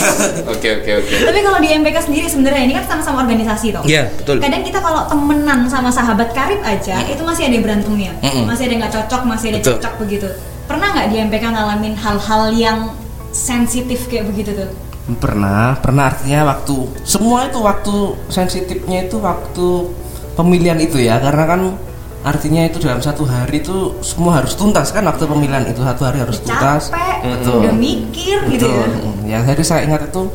[0.49, 1.15] Oke, oke, oke.
[1.29, 3.85] Tapi kalau di MPK sendiri sebenarnya ini kan sama-sama organisasi toh.
[3.85, 4.41] Iya, betul.
[4.41, 8.49] Kadang kita kalau temenan sama sahabat karib aja itu masih ada berantemnya, Mm-mm.
[8.49, 9.73] masih ada nggak cocok, masih ada Betul.
[9.77, 10.29] cocok begitu.
[10.65, 12.79] Pernah nggak di MPK ngalamin hal-hal yang
[13.31, 14.71] sensitif kayak begitu tuh?
[15.21, 17.95] Pernah, pernah artinya waktu semua itu waktu
[18.31, 19.91] sensitifnya itu waktu
[20.39, 21.61] pemilihan itu ya karena kan
[22.21, 26.21] artinya itu dalam satu hari itu semua harus tuntas kan waktu pemilihan itu satu hari
[26.21, 29.41] harus tuntas Capek, betul udah mikir gitu betul ya.
[29.41, 30.29] ya jadi saya ingat itu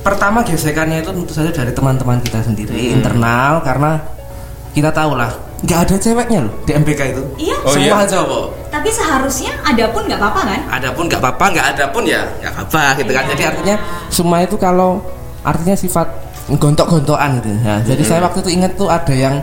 [0.00, 4.00] pertama gesekannya itu tentu saja dari teman-teman kita sendiri internal karena
[4.72, 5.28] kita tahu lah
[5.60, 7.56] nggak ada ceweknya loh di MPK itu Iya.
[7.60, 8.08] Oh, semua iya?
[8.08, 10.60] cowok Tapi seharusnya ada pun nggak apa-apa kan?
[10.72, 13.22] Ada pun nggak apa-apa, nggak ada pun ya nggak apa-apa gitu kan.
[13.26, 13.30] Iya.
[13.34, 13.76] Jadi Jadi artinya
[14.08, 15.04] semua itu kalau
[15.44, 16.08] artinya sifat
[16.54, 17.50] gontok-gontokan gitu.
[17.60, 19.42] Ya, Jadi saya waktu itu ingat tuh ada yang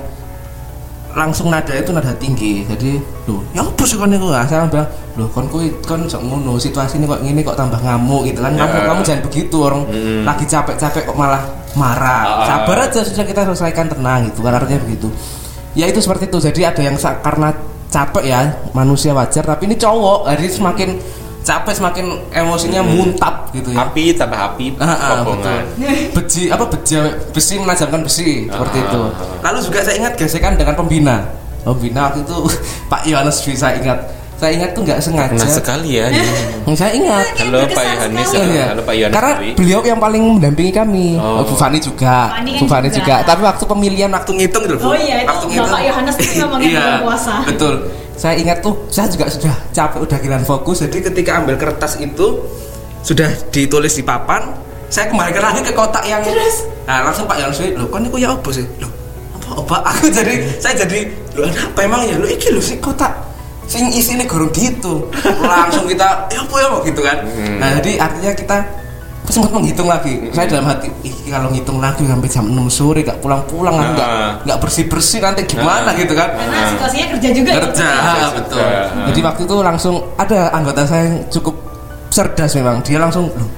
[1.18, 2.62] langsung nada itu nada tinggi.
[2.64, 4.30] Jadi, loh, ya apa sih kon niku?
[4.30, 4.86] Nah, saya bilang,
[5.18, 8.54] loh kon kuwi kon sok ngono, situasi ini kok gini kok tambah ngamuk gitu kan.
[8.54, 8.70] Ya.
[8.70, 10.22] Kamu kamu jangan begitu orang Mm.
[10.24, 11.78] lagi capek-capek kok malah Ah.
[11.78, 12.24] marah.
[12.46, 15.10] Sabar aja sudah kita selesaikan tenang gitu kan artinya begitu.
[15.74, 16.38] Ya itu seperti itu.
[16.42, 17.54] Jadi ada yang karena
[17.88, 18.40] capek ya
[18.74, 20.90] manusia wajar tapi ini cowok jadi semakin
[21.48, 25.60] capek semakin emosinya muntap gitu ya Api tambah api, Ah, ah, betul.
[26.12, 29.00] Besi apa beja, besi menajamkan besi seperti Ah, itu.
[29.00, 29.40] ah, ah.
[29.48, 31.24] Lalu juga saya ingat gesekan dengan pembina.
[31.64, 32.36] Pembina waktu itu
[32.92, 34.00] Pak Yohanes saya ingat.
[34.38, 35.34] Saya ingat tuh nggak sengaja.
[35.34, 36.14] Pernah sekali ya.
[36.76, 37.26] Saya ingat.
[37.42, 38.28] Halo Pak Yohanes,
[38.70, 39.16] halo Pak Yohanes.
[39.18, 41.18] Karena beliau yang paling mendampingi kami.
[41.18, 41.42] Oh.
[41.42, 42.38] Bu Fani juga.
[42.38, 43.18] Fani Bu Fani juga.
[43.18, 43.26] juga.
[43.26, 44.78] Tapi waktu pemilihan waktu ngitung gitu.
[44.78, 44.92] Bu.
[44.92, 45.66] Oh iya, itu waktu ngitung.
[45.66, 47.34] Bapak Yohanes itu memang yang Iya, puasa.
[47.50, 47.74] Betul.
[48.18, 50.82] Saya ingat tuh, saya juga sudah capek, udah kehilangan fokus.
[50.82, 52.42] Jadi ketika ambil kertas itu
[53.06, 54.58] sudah ditulis di papan,
[54.90, 56.66] saya kembalikan lagi ke kotak yang Terus?
[56.90, 58.90] Nah, langsung Pak Yohanes, "Loh, kan niku ya apa sih?" Loh,
[59.38, 61.06] apa apa aku jadi saya jadi
[61.38, 62.16] loh ada apa emang ya?
[62.18, 63.14] Loh iki lho sih kotak
[63.68, 65.12] sing isine gorong gitu.
[65.44, 67.18] Langsung kita, ya apa ya apa?" gitu kan.
[67.22, 67.58] Hmm.
[67.62, 68.58] Nah, jadi artinya kita
[69.28, 70.32] sempat menghitung lagi.
[70.32, 74.10] Saya dalam hati, ih kalau ngitung lagi sampai jam 6 sore gak pulang-pulang aku nggak
[74.48, 75.96] nggak bersih-bersih nanti gimana Ah.
[75.96, 76.30] gitu kan.
[76.32, 77.90] Karena situasinya kerja juga ya, Kerja.
[77.92, 78.58] Kerja betul.
[78.58, 79.06] juga.
[79.12, 81.56] Jadi waktu itu langsung ada anggota saya yang cukup
[82.08, 82.80] cerdas memang.
[82.82, 83.50] Dia langsung, loh,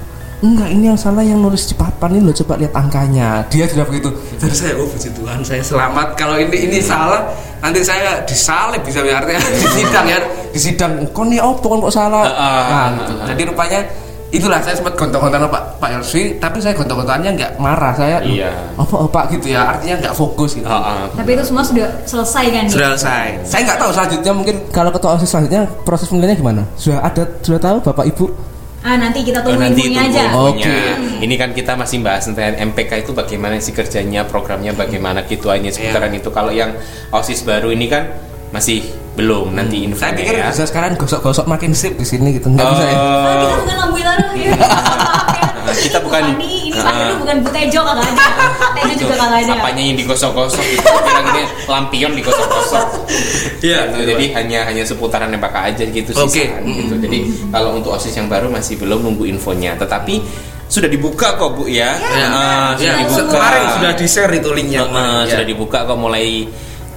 [0.42, 3.46] enggak ini yang salah yang nulis di papan ini loh coba lihat angkanya.
[3.46, 4.10] Dia sudah begitu.
[4.36, 6.18] Jadi saya oh puji Tuhan saya selamat.
[6.18, 7.30] Kalau ini ini salah
[7.60, 10.18] nanti saya disalib bisa ya artinya di sidang ya.
[10.50, 12.26] Di sidang, kok nih opo kok salah?
[12.26, 13.12] Ah, ah, nah, ah, gitu.
[13.30, 13.80] Jadi rupanya
[14.30, 18.50] itulah saya sempat gontok-gontokan Pak Pak Elvi tapi saya gontok-gontokannya nggak marah saya Iya.
[18.74, 21.04] apa oh, Pak gitu ya artinya nggak fokus gitu Ah, ah.
[21.10, 22.64] Tapi itu semua sudah selesai kan?
[22.66, 26.98] Sudah selesai saya nggak tahu selanjutnya mungkin kalau ketua osis selanjutnya proses penilaiannya gimana sudah
[27.00, 28.26] ada sudah tahu Bapak Ibu
[28.80, 30.24] Ah nanti kita Oh, tunggu nanti infonya tunggu aja.
[30.40, 30.76] Oke.
[31.20, 36.08] Ini kan kita masih bahas tentang MPK itu bagaimana sih kerjanya, programnya bagaimana kituannya seputaran
[36.08, 36.24] Iya.
[36.24, 36.32] itu.
[36.32, 36.72] Kalau yang
[37.12, 38.08] OSIS baru ini kan
[38.48, 38.80] masih
[39.20, 40.48] belum nanti infonya saya pikir ya.
[40.48, 42.48] bisa sekarang gosok-gosok makin sip di sini gitu.
[42.48, 42.94] Nggak bisa ya?
[42.94, 44.12] Ah, kita bukan lampu ya.
[44.34, 44.56] Ya.
[45.70, 48.24] Kita bukan- Ini ini Heru bukan Butejo kagak ada.
[48.74, 49.52] Tejo juga kagak ada.
[49.56, 50.82] apanya yang digosok-gosok gitu.
[50.82, 52.86] Kira gini lampion digosok-gosok.
[53.60, 56.44] Iya, Gitu, jadi hanya hanya seputaran MPK aja gitu sih Oke.
[56.48, 56.94] San, gitu.
[56.98, 59.78] Jadi kalau untuk osis yang baru masih belum nunggu infonya.
[59.78, 60.14] Tetapi
[60.66, 63.30] sudah dibuka kok bu ya, Ya, Ah, ya, sudah dibuka.
[63.30, 64.80] kemarin sudah di share itu linknya.
[64.82, 65.30] Kemarin, eh, ya.
[65.30, 66.26] sudah dibuka kok mulai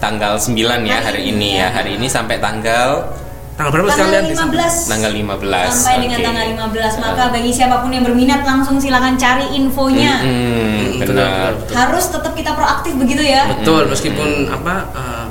[0.03, 3.07] tanggal 9 ya hari ini ya hari ini sampai tanggal
[3.55, 4.91] tanggal berapa Tanggal sekalian 15.
[4.91, 6.25] tanggal 15 Sampai dengan Oke.
[6.25, 10.13] tanggal 15 maka bagi siapa pun yang berminat langsung silakan cari infonya.
[10.19, 11.53] Hmm, Betul, benar.
[11.69, 13.45] Harus tetap kita proaktif begitu ya.
[13.47, 15.22] betul meskipun apa eh,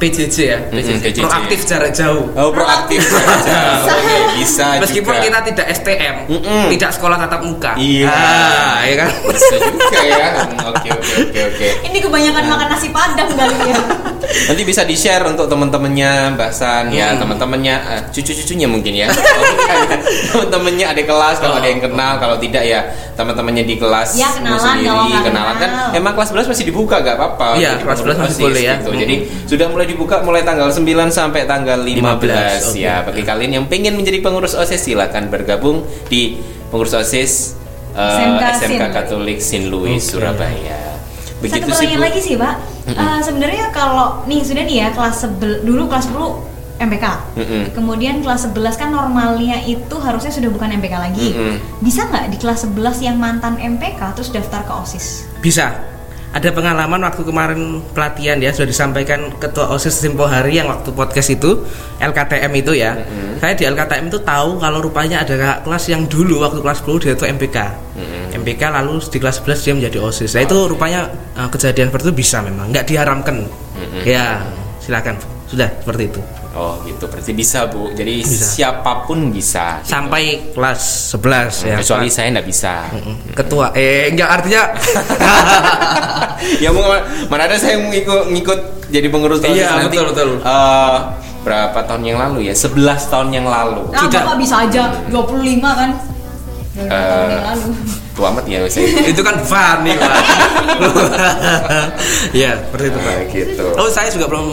[0.00, 1.18] PJJ ya PJJ, PJJ.
[1.20, 3.84] proaktif jarak jauh Oh proaktif saja.
[3.84, 5.22] Oke, bisa meskipun juga.
[5.22, 6.64] kita tidak STM Mm-mm.
[6.72, 8.08] tidak sekolah tatap muka Iya.
[8.08, 10.28] Ah, ya kan bisa juga ya.
[10.66, 11.66] Oke oke oke oke.
[11.84, 13.76] Ini kebanyakan makan nasi padang kali ya.
[14.48, 17.20] Nanti bisa di share untuk teman-temannya Mbak San ya Hmm.
[17.20, 19.08] teman-temannya eh, cucu-cucunya mungkin ya.
[19.10, 19.44] Oh,
[20.32, 22.80] teman-temannya ada kelas kalau ada yang kenal kalau tidak ya
[23.12, 27.58] teman-temannya di kelas Ya, kenalan sendiri kenalan kan emang kelas 11 masih dibuka gak apa-apa
[27.58, 28.74] Iya, kelas 11 masih boleh ya.
[28.78, 28.90] gitu.
[28.90, 28.98] Hmm.
[28.98, 33.12] jadi sudah mulai dibuka mulai tanggal 9 sampai tanggal 15, 15, ya oke.
[33.12, 36.38] bagi kalian yang pengen menjadi pengurus OSIS silakan bergabung di
[36.70, 37.58] pengurus OSIS
[37.98, 38.78] eh, SMK SMK Sin.
[38.94, 40.16] Katolik Sin Louis Oke.
[40.16, 40.80] Surabaya
[41.40, 42.54] Satu begitu sih pertanyaan lagi sih, Pak.
[42.92, 46.50] Eh, sebenarnya kalau nih sudah nih ya kelas sebel, dulu kelas 10
[46.80, 47.06] MPK.
[47.36, 47.62] Mm-mm.
[47.76, 51.32] Kemudian kelas 11 kan normalnya itu harusnya sudah bukan MPK lagi.
[51.32, 51.56] Mm-mm.
[51.80, 55.30] Bisa nggak di kelas 11 yang mantan MPK terus daftar ke OSIS?
[55.40, 55.72] bisa
[56.30, 61.34] ada pengalaman waktu kemarin pelatihan ya sudah disampaikan ketua osis Tempo Hari yang waktu podcast
[61.34, 61.66] itu
[61.98, 62.94] LKTM itu ya.
[62.94, 63.42] Mm-hmm.
[63.42, 67.02] saya di LKTM itu tahu kalau rupanya ada kakak kelas yang dulu waktu kelas 10
[67.02, 67.58] dia itu MPK
[67.90, 68.38] Mm-hmm.
[68.40, 70.32] MPK lalu di kelas 11 dia menjadi osis.
[70.32, 73.44] Nah itu rupanya uh, kejadian seperti itu bisa memang nggak diharamkan.
[73.44, 74.02] Mm-hmm.
[74.08, 74.40] ya
[74.80, 75.18] silakan.
[75.50, 77.88] Sudah seperti itu Oh gitu, berarti bisa bu.
[77.92, 78.42] Jadi Bisa.
[78.42, 79.78] siapa pun bisa.
[79.80, 79.86] gitu.
[79.86, 82.90] sampai kelas 11 ya Kecuali saya nggak bisa.
[83.32, 84.62] Ketua eh enggak artinya
[86.64, 86.82] ya mau
[87.28, 88.60] mana ada saya mau ngikut ngikut
[88.90, 90.30] jadi pengurus Iya, nanti, betul, betul.
[90.42, 90.96] eh,
[91.40, 92.54] berapa tahun yang lalu ya?
[92.58, 92.74] 11
[93.06, 93.86] tahun yang lalu.
[93.88, 94.20] Nah, Sudah.
[94.26, 95.90] Bapak bisa aja 25 kan?
[96.74, 97.68] Eh, lalu.
[98.10, 98.90] Tua amat ya saya.
[99.14, 100.10] itu kan fun nih pak
[102.42, 103.64] ya seperti itu pak Nah, gitu.
[103.78, 104.46] oh saya juga belum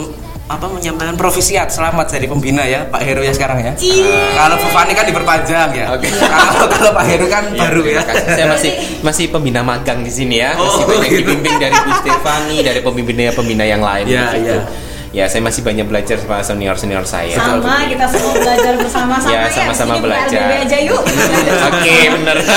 [0.48, 4.32] apa menyampaikan provisiat selamat jadi pembina ya Pak Heru ya sekarang ya Iya.
[4.32, 6.08] kalau Bu Fani kan diperpanjang ya Oke.
[6.56, 8.28] kalau kalau Pak Heru kan Iya, baru ya kasih.
[8.32, 8.72] Saya masih
[9.04, 10.56] masih pembina magang di sini ya.
[10.56, 11.20] Masih Oh, banyak gitu.
[11.28, 14.06] dibimbing dari Bu Stefani, dari pembina-pembina yang lain.
[14.08, 14.56] Iya, begitu.
[14.56, 14.62] iya.
[15.18, 17.34] Ya, saya masih banyak belajar sama senior-senior saya.
[17.34, 19.50] Sama kita semua belajar bersama-sama Ya, ya.
[19.50, 20.46] sama-sama buka belajar.
[20.62, 21.02] Aja yuk.
[21.74, 22.38] Oke, bener.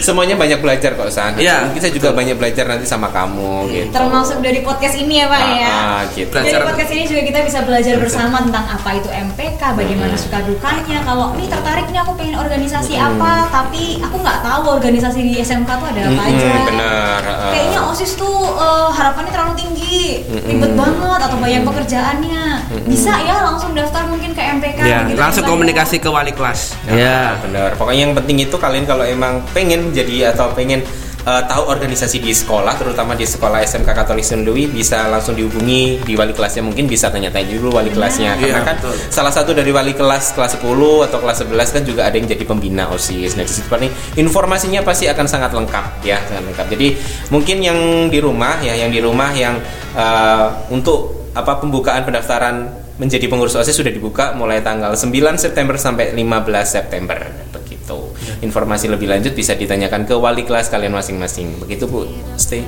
[0.00, 1.36] Semuanya banyak belajar kok, San.
[1.36, 1.66] Iya.
[1.66, 3.90] Mungkin saya juga banyak belajar nanti sama kamu gitu.
[3.92, 5.68] Termasuk dari podcast ini ya Pak Ah, ya.
[5.68, 6.30] ah, gitu.
[6.32, 10.22] Dari Belajar- podcast ini juga kita bisa belajar bersama tentang apa itu MPK, bagaimana Hmm.
[10.22, 10.98] suka dukanya.
[11.02, 13.06] Kalau nih tertarik nih aku pengen organisasi Hmm.
[13.14, 16.52] apa, tapi aku nggak tahu organisasi di SMK tuh ada apa Mm-mm, aja.
[16.64, 17.50] benar, ah.
[17.52, 22.44] Kayaknya OSIS tuh eh, harapannya terlalu tinggi, ribet banget atau banyak pekerjaannya.
[22.86, 25.18] Bisa ya langsung daftar mungkin ke MPK ya gitu.
[25.18, 25.54] langsung Banyak.
[25.56, 27.74] komunikasi ke wali kelas Ya, ya benar.
[27.74, 30.82] Pokoknya yang penting itu kalian kalau emang pengen jadi atau pengen
[31.22, 36.16] uh, tahu organisasi di sekolah, terutama di sekolah SMK Katolik Louis, bisa langsung dihubungi di
[36.16, 36.64] wali kelasnya.
[36.64, 38.40] Mungkin bisa tanya-tanya dulu wali kelasnya.
[38.40, 38.94] Karena Iya, kan betul.
[39.12, 42.44] salah satu dari wali kelas kelas 10 atau kelas 11 kan juga ada yang jadi
[42.48, 43.36] pembina OSIS.
[43.36, 46.66] Nah, di situ paling informasinya pasti akan sangat lengkap ya, sangat lengkap.
[46.72, 46.88] Jadi
[47.28, 49.60] mungkin yang di rumah ya, yang di rumah yang
[49.94, 56.12] uh, untuk apa pembukaan pendaftaran menjadi pengurus OSIS sudah dibuka mulai tanggal 9 September sampai
[56.12, 56.20] 15
[56.66, 57.18] September
[57.54, 57.96] begitu.
[58.44, 61.56] Informasi lebih lanjut bisa ditanyakan ke wali kelas kalian masing-masing.
[61.62, 62.04] Begitu Bu.
[62.36, 62.62] Stay.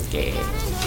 [0.00, 0.32] Oke.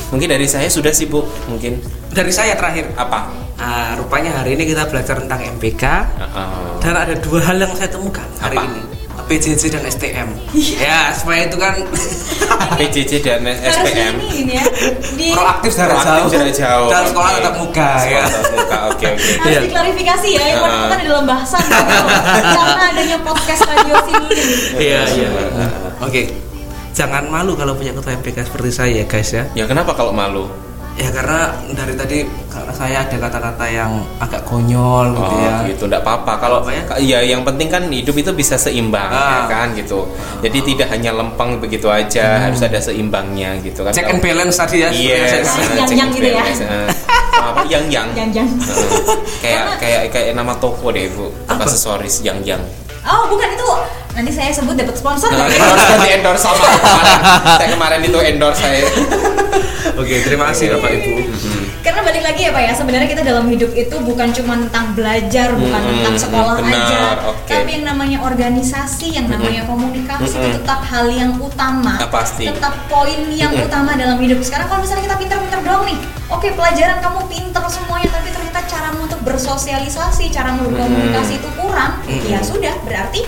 [0.10, 1.22] Mungkin dari saya sudah sih Bu.
[1.46, 1.78] Mungkin
[2.10, 3.30] dari saya terakhir apa?
[3.60, 6.80] Ah, rupanya hari ini kita belajar tentang MPK Uh-uh.
[6.80, 8.72] dan ada dua hal yang saya temukan hari Apa?
[8.72, 8.82] ini
[9.30, 10.28] PJJ dan STM
[10.76, 11.78] ya supaya itu kan
[12.80, 14.18] PJJ dan SPM.
[14.18, 14.66] ini, ini ya.
[15.14, 16.90] Di proaktif Proaktif jauh jarak jauh.
[16.90, 17.38] dan sekolah Oke.
[17.38, 18.78] tetap muka Sekolah ya tatap muka.
[18.90, 19.30] Oke oke.
[19.38, 19.60] harus Iya.
[19.64, 20.66] diklarifikasi ya, yang Ah.
[20.66, 21.84] menemukan di dalam bahasan gitu.
[22.50, 24.28] karena adanya podcast radio sini.
[24.80, 25.30] iya iya
[26.00, 26.22] oke
[26.92, 30.50] jangan malu kalau punya ketua MPK seperti saya ya guys ya Ya kenapa kalau malu?
[31.00, 33.88] Ya karena dari tadi karena saya ada kata-kata yang
[34.20, 35.56] agak konyol gitu Oh ya.
[35.66, 36.34] gitu, enggak apa-apa.
[36.38, 36.84] Kalau Apa ya?
[37.00, 39.48] ya yang penting kan hidup itu bisa seimbang ya Ah.
[39.48, 40.04] kan gitu.
[40.40, 43.96] Jadi tidak hanya lempeng begitu aja, harus ada seimbangnya gitu kan.
[43.96, 44.92] Check and balance tadi ya.
[44.92, 45.48] Yes.
[45.72, 46.44] Yang- yang gitu ya.
[46.68, 46.92] uh.
[47.40, 48.50] apa yang yang Yang yang.
[49.40, 51.64] kayak kayak kayak nama toko deh bu Apa?
[51.64, 52.60] aksesoris yang yang
[53.02, 53.70] Oh bukan itu.
[54.12, 55.32] Nanti saya sebut dapat sponsor.
[55.32, 57.20] Nah, endorse kan di endorse sama kemarin
[57.56, 58.84] saya kemarin itu endorse saya
[59.96, 61.12] Oke, terima kasih Bapak Ibu.
[61.80, 65.48] Karena balik lagi ya Pak ya, sebenarnya kita dalam hidup itu bukan cuma tentang belajar,
[65.56, 67.02] bukan Hmm, tentang sekolah benar, aja,
[67.32, 67.48] oke.
[67.48, 70.58] tapi yang namanya organisasi, yang namanya komunikasi itu Hmm.
[70.60, 72.46] tetap hal yang utama, Ah, pasti.
[72.46, 73.64] tetap poin yang Hmm.
[73.64, 74.44] utama dalam hidup.
[74.44, 79.00] Sekarang kalau misalnya kita pinter-pinter doang nih, oke pelajaran kamu pinter semuanya, tapi ternyata caramu
[79.08, 83.24] untuk bersosialisasi, caramu berkomunikasi itu kurang, ya sudah berarti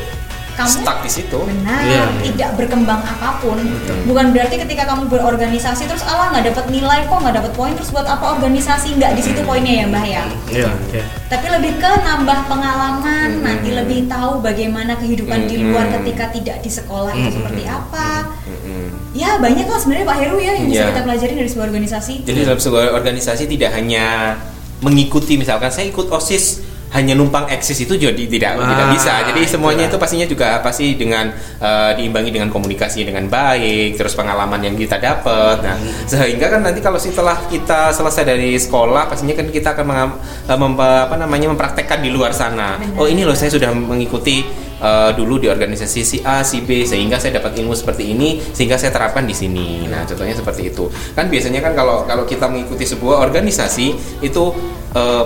[0.61, 0.79] kamu Hmm.
[0.79, 2.03] stuck di situ Benar, Iya.
[2.23, 3.57] tidak berkembang apa pun.
[4.03, 7.89] Bukan berarti ketika kamu berorganisasi terus Allah nggak dapat nilai kok nggak dapat poin terus
[7.89, 10.23] buat apa organisasi nggak di situ poinnya ya Mbah ya.
[10.47, 11.03] Iya, iya.
[11.27, 15.95] Tapi lebih ke nambah pengalaman, nanti lebih tahu bagaimana kehidupan di luar Hmm.
[15.97, 18.29] ketika tidak di sekolah itu seperti apa.
[18.43, 18.85] Mm-mm.
[19.11, 20.89] Ya banyak lah sebenarnya Pak Heru ya yang bisa Iya.
[20.89, 22.13] kita pelajari dari sebuah organisasi.
[22.21, 24.37] Jadi dalam sebuah organisasi tidak hanya
[24.79, 26.60] mengikuti misalkan saya ikut OSIS
[26.91, 29.13] hanya numpang eksis itu jadi tidak Wah, tidak bisa.
[29.31, 29.95] Jadi semuanya itulah.
[29.95, 34.99] itu pastinya juga pasti dengan eh, diimbangi dengan komunikasi dengan baik, terus pengalaman yang kita
[34.99, 35.63] dapat.
[35.63, 40.17] Nah, sehingga kan nanti kalau setelah kita selesai dari sekolah pastinya kan kita akan mengam-
[40.51, 42.75] eh, mempa- apa namanya mempraktekkan di luar sana.
[42.75, 42.99] Benar.
[42.99, 44.43] Oh, ini loh saya sudah mengikuti
[44.83, 48.75] eh, dulu di organisasi si A, si B sehingga saya dapat ilmu seperti ini sehingga
[48.75, 49.87] saya terapkan di sini.
[49.87, 50.91] Nah, contohnya seperti itu.
[51.15, 53.87] Kan biasanya kan kalau kalau kita mengikuti sebuah organisasi
[54.19, 54.43] itu
[54.91, 55.25] eh,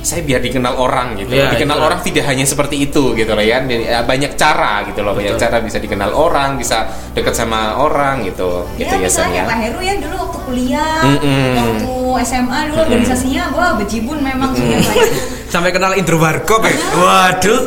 [0.00, 1.36] saya biar dikenal orang gitu.
[1.36, 1.86] Iya, dikenal itu.
[1.86, 3.60] orang tidak hanya seperti itu gitu loh ya.
[3.64, 5.12] Ya, banyak cara gitu loh.
[5.12, 5.44] Banyak Betul.
[5.46, 8.64] cara bisa dikenal orang, bisa dekat sama orang gitu.
[8.80, 9.42] Ya gitu misalnya biasanya.
[9.46, 11.52] Pak Heru ya dulu waktu kuliah, Mm-mm.
[11.56, 11.92] waktu
[12.24, 15.12] SMA dulu organisasinya wah bejibun memang sudah banyak.
[15.52, 16.74] Sampai kenal intro warkop ya.
[16.96, 17.60] Waduh.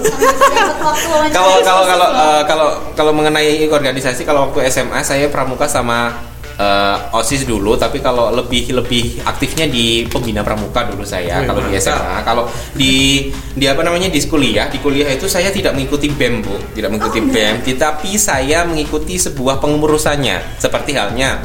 [1.31, 6.97] Kalau kalau kalau eh, kalau kalau mengenai organisasi kalau waktu SMA saya pramuka sama eh,
[7.17, 11.71] OSIS dulu tapi kalau lebih lebih aktifnya di pembina pramuka dulu saya Wih, kalau di.
[11.79, 12.43] SMA kalau
[12.75, 12.93] di
[13.53, 17.19] di apa namanya di kuliah di kuliah itu saya tidak mengikuti BEM Bu tidak mengikuti
[17.23, 17.29] Oh.
[17.29, 21.39] BEM tetapi saya mengikuti sebuah pengurusannya seperti halnya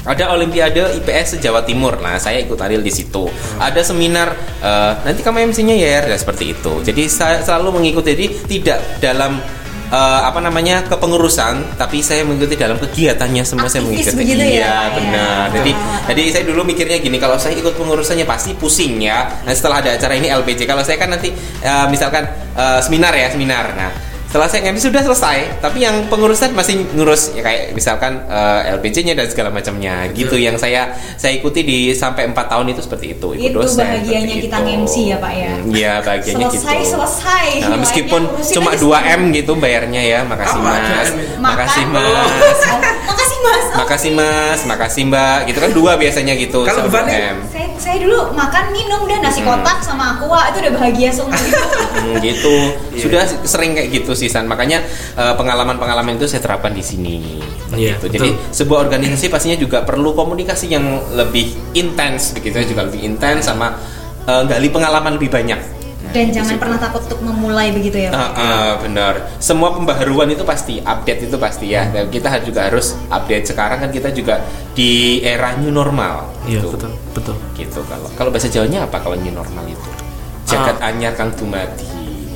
[0.00, 2.00] ada Olimpiade IPS se-Jawa Timur.
[2.00, 3.28] Nah, saya ikut andil di situ.
[3.60, 4.32] Ada seminar
[4.64, 6.80] eh, nanti kamu MC-nya ya, ya seperti itu.
[6.80, 9.36] Jadi saya selalu mengikuti jadi tidak dalam
[9.90, 14.18] eh, apa namanya kepengurusan, tapi saya mengikuti dalam kegiatannya semua saya Aktivis mengikuti.
[14.22, 14.74] begitu ya, iya, ya.
[14.94, 15.44] benar.
[15.52, 16.06] Jadi Ah.
[16.10, 19.42] jadi saya dulu mikirnya gini, kalau saya ikut pengurusannya pasti pusing ya.
[19.42, 20.64] Nah, setelah ada acara ini LPJ.
[20.64, 22.24] Kalau saya kan nanti eh, misalkan
[22.54, 23.74] eh, seminar ya, seminar.
[23.74, 23.90] Nah,
[24.30, 29.18] setelah saya MC sudah selesai, tapi yang pengurusan masih ngurus ya kayak misalkan eh, LPJ-nya
[29.18, 30.06] dan segala macamnya.
[30.14, 33.34] Gitu yang saya saya ikuti di sampai 4 tahun itu seperti itu.
[33.34, 34.66] Ikut Itu dosen, bahagianya kita itu.
[34.70, 35.50] nge-MC ya, Pak, ya?
[35.50, 36.90] Hmm, Iya, bahagianya selesai gitu.
[36.94, 37.46] selesai.
[37.66, 38.22] Nah, meskipun
[38.54, 39.10] cuma aja 2 sendiri.
[39.10, 40.20] M gitu bayarnya ya.
[40.22, 40.70] Makasih Apa?
[40.78, 41.08] Mas.
[41.42, 42.60] Makasih Mas.
[43.40, 43.64] Makasih mas.
[43.70, 45.38] Oh, Makasih Mas, makasih Mbak.
[45.48, 46.62] Gitu kan dua biasanya gitu.
[46.68, 47.18] Kalau sama bebannya?
[47.32, 47.38] M.
[47.48, 51.68] Saya, saya dulu makan minum dan nasi kotak sama aqua itu udah bahagia seumur hidup.
[52.00, 52.54] Hmm, gitu.
[52.96, 54.48] Sudah sering kayak gitu sih San.
[54.48, 54.80] Makanya
[55.20, 57.40] eh, pengalaman-pengalaman itu saya terapkan di sini.
[57.76, 58.06] Iya, Begitu.
[58.16, 58.54] Jadi betul.
[58.56, 63.76] sebuah organisasi pastinya juga perlu komunikasi yang lebih intens begitu ya, juga lebih intens sama
[64.24, 65.79] eh, gali pengalaman lebih banyak.
[66.10, 68.10] Dan jangan pernah takut untuk memulai begitu ya.
[68.10, 68.18] Pak?
[68.18, 69.14] Ah, ah, benar.
[69.38, 71.86] Semua pembaharuan itu pasti, update itu pasti ya.
[71.86, 74.42] Dan kita juga harus update sekarang kan kita juga
[74.72, 76.26] di era new normal.
[76.44, 76.74] Iya, gitu.
[76.74, 77.36] betul, betul.
[77.54, 79.88] Gitu kalau kalau bahasa Jawanya apa kalau new normal itu?
[80.46, 80.90] Jagat Ah.
[80.90, 81.86] anyar kang dumadi.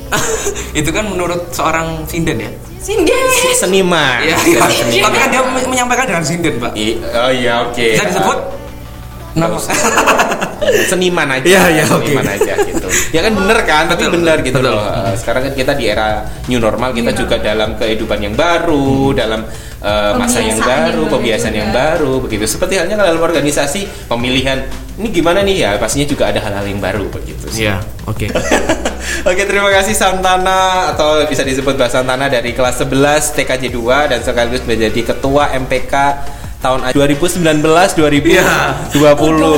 [0.79, 2.51] itu kan menurut seorang sinden ya.
[2.79, 3.25] Sinden.
[3.57, 4.21] Seniman.
[4.23, 4.37] Iya.
[4.69, 5.09] Seniman.
[5.09, 6.71] Tapi kan dia men- menyampaikan dengan sinden, Pak.
[6.77, 7.81] I- oh iya oke.
[7.81, 8.37] Bisa disebut?
[9.35, 9.55] Nama.
[9.55, 9.75] usah.
[10.89, 11.45] seniman aja.
[11.45, 12.03] Iya, iya, oke.
[12.09, 12.87] seniman aja gitu.
[13.13, 14.73] Ya kan bener kan, tapi Betul, bener gitu betul.
[14.73, 14.81] loh.
[14.81, 16.07] Eh, Sekarang kan kita di era
[16.47, 19.45] new normal, kita New juga dalam kehidupan yang baru, dalam
[19.85, 21.79] eh, masa yang Pembiasaan yang baru, baru pembiasaan yang juga.
[21.79, 22.43] baru, begitu.
[22.49, 24.57] Seperti halnya kalau dalam organisasi pemilihan
[24.97, 27.45] ini gimana nih ya, pastinya juga ada hal-hal yang baru begitu.
[27.51, 27.67] sih.
[27.67, 28.25] Iya, oke.
[29.05, 34.19] Oke, terima kasih Santana atau bisa disebut Mbak Santana dari kelas 11 TKJ 2 dan
[34.21, 35.93] sekaligus menjadi ketua MPK
[36.57, 38.93] tahun 2019 2020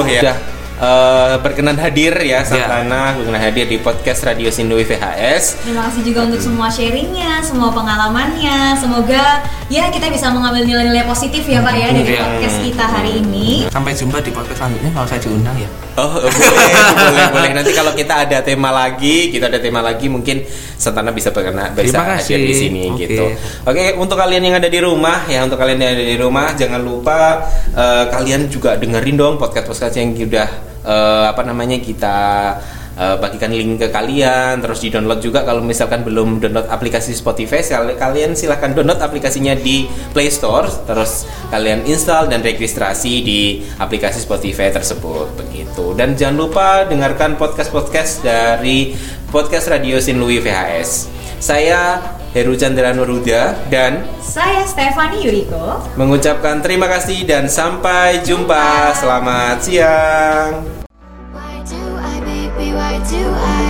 [0.07, 0.21] ya.
[0.21, 0.37] Sudah
[0.77, 5.63] eh, berkenan hadir ya Santana, berkenan hadir di podcast Radio Sindui VHS.
[5.63, 8.77] Terima kasih juga untuk semua sharingnya, semua pengalamannya.
[8.77, 12.21] Semoga ya kita bisa mengambil nilai-nilai positif ya Pak ya dari Iya.
[12.21, 13.47] podcast kita hari ini.
[13.67, 15.69] Sampai jumpa di podcast selanjutnya kalau saya diundang ya.
[15.97, 20.45] Oh boleh boleh boleh nanti kalau kita ada tema lagi kita ada tema lagi mungkin
[20.87, 23.03] Santana bisa berkenan bisa hadir di sini Oke.
[23.03, 23.25] gitu.
[23.67, 26.79] Oke, untuk kalian yang ada di rumah ya, untuk kalian yang ada di rumah jangan
[26.79, 27.43] lupa
[27.75, 30.49] eh, kalian juga dengerin dong podcast-podcast yang udah
[30.87, 32.15] eh, apa namanya kita
[32.97, 37.61] eh, bagikan link ke kalian terus di download juga kalau misalkan belum download aplikasi Spotify
[37.61, 39.85] kal- kalian silahkan download aplikasinya di
[40.15, 43.41] Play Store terus kalian install dan registrasi di
[43.77, 48.95] aplikasi Spotify tersebut begitu dan jangan lupa dengarkan podcast-podcast dari
[49.27, 51.11] podcast Radio Sin Louis VHS.
[51.37, 51.99] Saya
[52.33, 58.93] Heru Chandra Nurhuda dan saya Stefani Yuriko mengucapkan terima kasih dan sampai jumpa.
[58.97, 60.65] Selamat siang.
[61.33, 63.65] Why do I, baby, why do I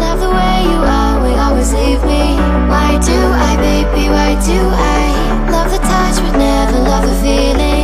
[0.00, 2.38] love the way you always, always leave me?
[2.66, 5.02] Why do I, baby, why do I
[5.50, 7.81] love the touch but never love the feeling?